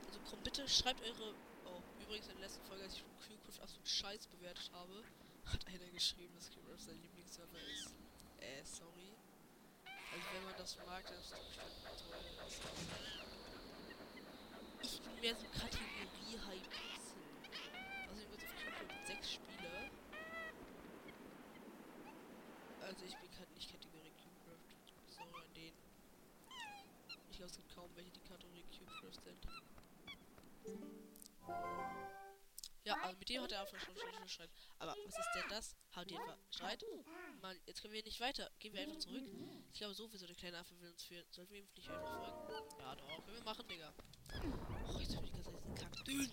Also 0.08 0.20
komm 0.30 0.35
bitte, 0.46 0.70
schreibt 0.70 1.02
eure. 1.02 1.34
Oh, 1.66 1.82
übrigens 2.00 2.28
in 2.28 2.34
der 2.34 2.46
letzten 2.46 2.64
Folge, 2.68 2.84
als 2.84 2.94
ich 2.94 3.04
Q-Craft 3.28 3.62
absolut 3.62 3.88
scheiß 3.88 4.28
bewertet 4.28 4.72
habe, 4.72 5.04
hat 5.46 5.66
einer 5.68 5.90
geschrieben, 5.90 6.34
dass 6.36 6.52
Q-Craft 6.52 6.86
sein 6.86 7.02
Lieblingsserver 7.02 7.60
ist. 7.74 7.96
Äh, 8.40 8.64
sorry. 8.64 9.12
Also 10.14 10.26
wenn 10.34 10.44
man 10.46 10.56
das 10.56 10.78
mag, 10.86 11.04
dann 11.08 11.20
ist 11.20 11.32
das 11.32 11.40
bestimmt 11.40 11.74
toll. 11.82 12.06
Ich 14.84 15.02
bin 15.02 15.20
mehr 15.20 15.36
so 15.36 15.48
Kategorie 15.48 16.40
High 16.46 16.70
Pixel. 16.70 17.26
Also 18.08 18.22
ich 18.22 18.30
jetzt 18.30 18.46
auf 18.46 18.56
Q-Craft 18.56 19.08
6 19.08 19.32
Spiele. 19.34 19.90
Also 22.82 23.06
ich 23.06 23.18
bin 23.18 23.30
halt 23.40 23.52
nicht 23.56 23.72
Kategorie 23.72 24.14
Q-Craft. 24.22 25.42
An 25.44 25.54
den. 25.56 25.74
Ich 27.32 27.38
glaube 27.38 27.50
es 27.50 27.58
gibt 27.58 27.74
kaum 27.74 27.90
welche, 27.96 28.12
die 28.12 28.22
Kategorie 28.22 28.64
Q-Craft 28.78 29.24
sind. 29.24 29.75
Ja, 32.86 32.94
also 33.02 33.18
mit 33.18 33.30
dem 33.30 33.42
hat 33.42 33.52
er 33.52 33.62
einfach 33.62 33.80
schon 33.80 33.96
schon 33.96 34.28
Streit. 34.30 34.52
Aber 34.78 34.96
was 35.06 35.18
ist 35.18 35.30
denn 35.34 35.50
das? 35.50 35.76
Haben 35.92 36.08
die 36.08 36.14
etwa 36.14 36.38
Streit? 36.52 36.86
Mann, 37.42 37.58
jetzt 37.66 37.82
können 37.82 37.94
wir 37.94 38.04
nicht 38.04 38.20
weiter. 38.20 38.52
Gehen 38.60 38.74
wir 38.74 38.82
einfach 38.82 39.00
zurück. 39.00 39.24
Ich 39.74 39.80
glaube 39.80 39.96
sowieso, 39.96 40.28
der 40.28 40.36
kleine 40.36 40.60
Affe 40.60 40.80
will 40.80 40.90
uns 40.92 41.04
führen. 41.04 41.26
Sollten 41.32 41.52
wir 41.52 41.60
ihm 41.62 41.68
nicht 41.76 41.90
einfach 41.90 42.08
folgen? 42.08 42.80
Ja, 42.80 42.96
doch. 42.96 43.26
Können 43.26 43.38
wir 43.38 43.44
machen, 43.44 43.68
Digga. 43.68 43.92
Oh, 44.88 45.00
jetzt 45.00 45.16
hab 45.18 45.24
ich 45.24 45.34
gesagt, 45.34 45.58
diesen 45.64 45.76
Kack. 45.76 46.06
Dünn, 46.06 46.32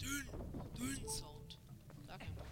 dünn, 0.00 0.28
dünn 0.76 1.08
Sound. 1.08 1.58
Gar 2.06 2.18
kein 2.18 2.34
Bock. 2.36 2.46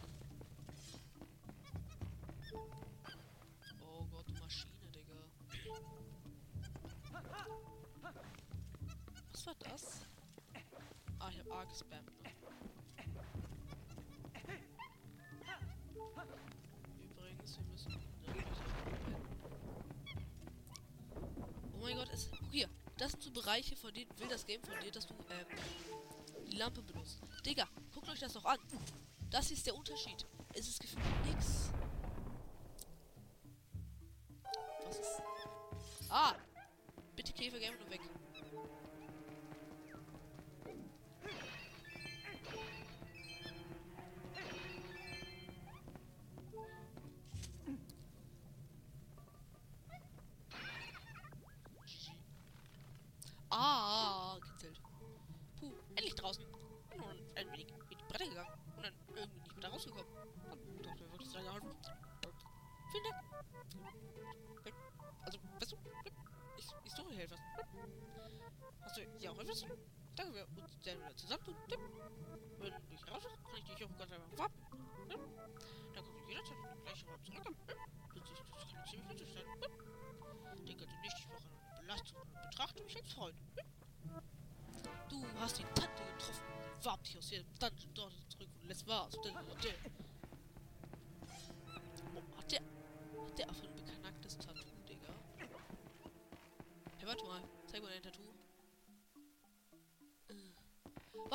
Oh 3.81 4.07
Gott, 4.07 4.29
Maschine, 4.41 4.91
Digga. 4.93 5.15
Was 9.33 9.47
war 9.47 9.55
das? 9.61 10.06
A 11.67 11.69
gespammt? 11.69 12.11
Übrigens, 17.01 17.59
wir 17.59 17.65
müssen. 17.67 17.97
Oh 21.73 21.79
mein 21.81 21.97
Gott, 21.97 22.09
es. 22.13 22.31
Guck 22.31 22.51
hier. 22.51 22.69
Das 22.97 23.13
sind 23.13 23.23
so 23.23 23.31
Bereiche, 23.31 23.77
von 23.77 23.93
denen 23.93 24.11
will 24.19 24.29
das 24.29 24.47
Game 24.47 24.63
von 24.63 24.79
dir, 24.81 24.91
dass 24.91 25.07
du 25.07 25.15
ähm, 25.15 25.47
die 26.51 26.57
Lampe 26.57 26.83
benutzt. 26.83 27.21
Digga, 27.45 27.69
guckt 27.93 28.09
euch 28.09 28.21
das 28.21 28.33
doch 28.33 28.45
an. 28.45 28.59
Das 29.31 29.51
ist 29.51 29.67
der 29.67 29.75
Unterschied. 29.75 30.25
Es 30.55 30.69
ist 30.69 30.81
gefühlt 30.81 31.05
nix. 31.27 31.71
Was 34.85 34.99
ist. 34.99 35.23
Ah! 36.09 36.35
Bitte 37.17 37.33
Käfer, 37.33 37.59
geh 37.59 37.69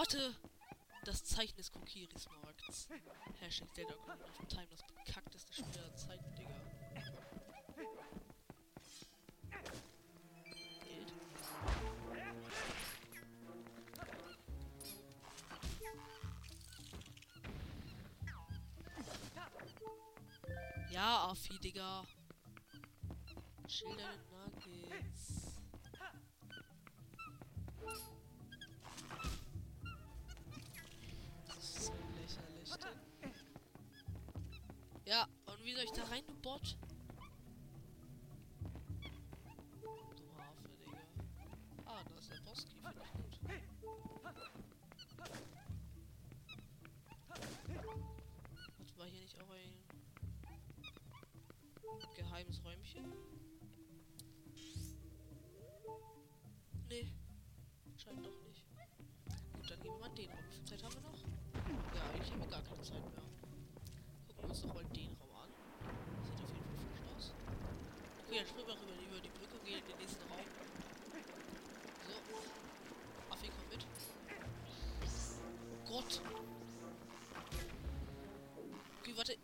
warte! 0.02 0.36
Das 1.04 1.24
Zeichen 1.24 1.56
des 1.58 1.72
Kokiris-Markts. 1.72 2.88
Hashtag 3.40 3.74
Zelda 3.76 3.94
Ocarina 3.94 4.26
of 4.26 4.48
Time, 4.48 4.68
das 4.72 4.82
bekackteste 4.84 5.54
Spiel 5.54 5.78
aller 5.78 5.96
Zeiten, 5.96 6.36
Digga. 6.36 6.56
Geld. 10.86 11.14
Ja, 20.92 21.30
Affi, 21.30 21.60
Digga. 21.60 22.04
Chill 23.68 23.98
wie 35.72 35.76
soll 35.76 35.86
ich 35.86 35.92
da 35.92 36.04
rein, 36.04 36.24
du 36.28 36.34
Bot? 36.42 36.76
Dummer 40.18 40.40
Affe, 40.40 40.68
Digga. 40.78 40.98
Ah, 41.86 42.04
da 42.04 42.16
ist 42.20 42.30
der 42.30 42.42
Boski, 42.42 42.76
finde 42.76 43.00
ich 43.32 43.38
gut. 43.40 43.40
Warte, 47.30 47.52
war 48.98 49.08
hier 49.08 49.22
nicht 49.22 49.40
auch 49.40 49.50
ein 49.50 49.74
geheimes 52.18 52.62
Räumchen? 52.66 53.14
Nee. 56.90 57.14
Scheint 57.96 58.26
doch 58.26 58.44
nicht. 58.44 58.66
Gut, 59.54 59.72
dann 59.72 59.80
gehen 59.80 59.94
wir 59.94 60.00
mal 60.00 60.10
den 60.10 60.30
Raum. 60.32 60.44
Wie 60.50 60.56
viel 60.56 60.66
Zeit 60.66 60.84
haben 60.84 60.96
wir 60.96 61.02
noch? 61.02 61.18
Ja, 61.96 62.04
haben 62.30 62.42
wir 62.42 62.48
gar 62.48 62.62
keine 62.62 62.82
Zeit 62.82 63.02
mehr. 63.02 63.24
Gucken 64.28 64.44
wir 64.44 64.50
uns 64.50 64.62
doch 64.62 64.74
mal 64.74 64.84
den 64.84 65.16
Raum 65.16 65.36
an. 65.36 65.50
Sieht 66.24 66.44
auf 66.44 66.52
jeden 66.54 66.66
Fall 66.66 66.76
frisch 66.92 67.02
aus. 67.16 67.34
Okay, 68.32 68.46
springen 68.48 68.66
wir 68.66 68.76
rüber 68.76 68.94
über 68.94 69.20
die 69.20 69.28
Brücke 69.28 69.58
und 69.58 69.66
gehen 69.66 69.80
in 69.80 69.88
den 69.88 69.98
nächsten 69.98 70.22
Raum. 70.30 70.40
So. 72.08 73.34
Affi, 73.34 73.50
komm 73.50 73.68
mit. 73.70 73.86
Gott. 75.86 76.22
Okay, 79.02 79.14
warte. 79.18 79.38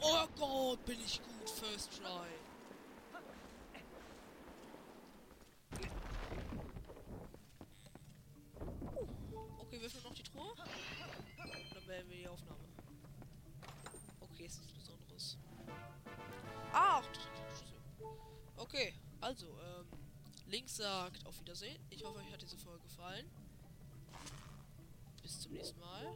Oh 0.00 0.26
Gott, 0.38 0.84
bin 0.86 1.00
ich 1.00 1.20
gut. 1.24 1.50
First 1.50 1.90
try. 1.98 2.41
Sagt 20.82 21.24
auf 21.26 21.38
Wiedersehen. 21.38 21.78
Ich 21.90 22.02
hoffe, 22.02 22.18
euch 22.18 22.32
hat 22.32 22.42
diese 22.42 22.58
Folge 22.58 22.82
gefallen. 22.82 23.30
Bis 25.22 25.40
zum 25.40 25.52
nächsten 25.52 25.78
Mal. 25.78 26.06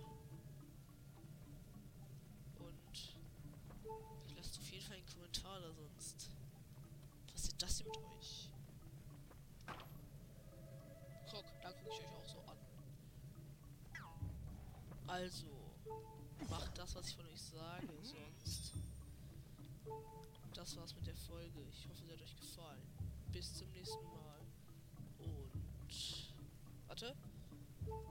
Und 2.59 3.15
lasst 4.35 4.59
auf 4.59 4.69
jeden 4.73 4.85
Fall 4.85 4.97
einen 4.97 5.07
Kommentar 5.07 5.61
da 5.61 5.73
sonst. 5.73 6.31
Was 7.33 7.45
ist 7.45 7.63
das 7.63 7.79
hier 7.79 7.87
mit 7.87 7.97
euch? 7.97 8.51
Guck, 11.31 11.45
da 11.63 11.71
gucke 11.71 11.91
ich 11.93 12.01
euch 12.01 12.17
auch 12.17 12.27
so 12.27 12.41
an. 12.41 12.59
Also, 15.07 15.47
macht 16.51 16.77
das, 16.77 16.93
was 16.97 17.07
ich 17.07 17.15
von 17.15 17.27
euch 17.27 17.41
sage, 17.41 17.87
sonst. 18.03 18.73
Das 20.55 20.77
war's 20.77 20.93
mit 20.97 21.07
der 21.07 21.15
Folge. 21.15 21.61
Ich 21.71 21.89
hoffe, 21.89 22.05
sie 22.05 22.13
hat 22.13 22.21
euch 22.21 22.35
gefallen. 22.35 22.83
Bis 23.31 23.55
zum 23.55 23.71
nächsten 23.71 24.03
Mal. 24.07 24.36
Warte. 26.97 27.15
Tschüss. 27.85 28.07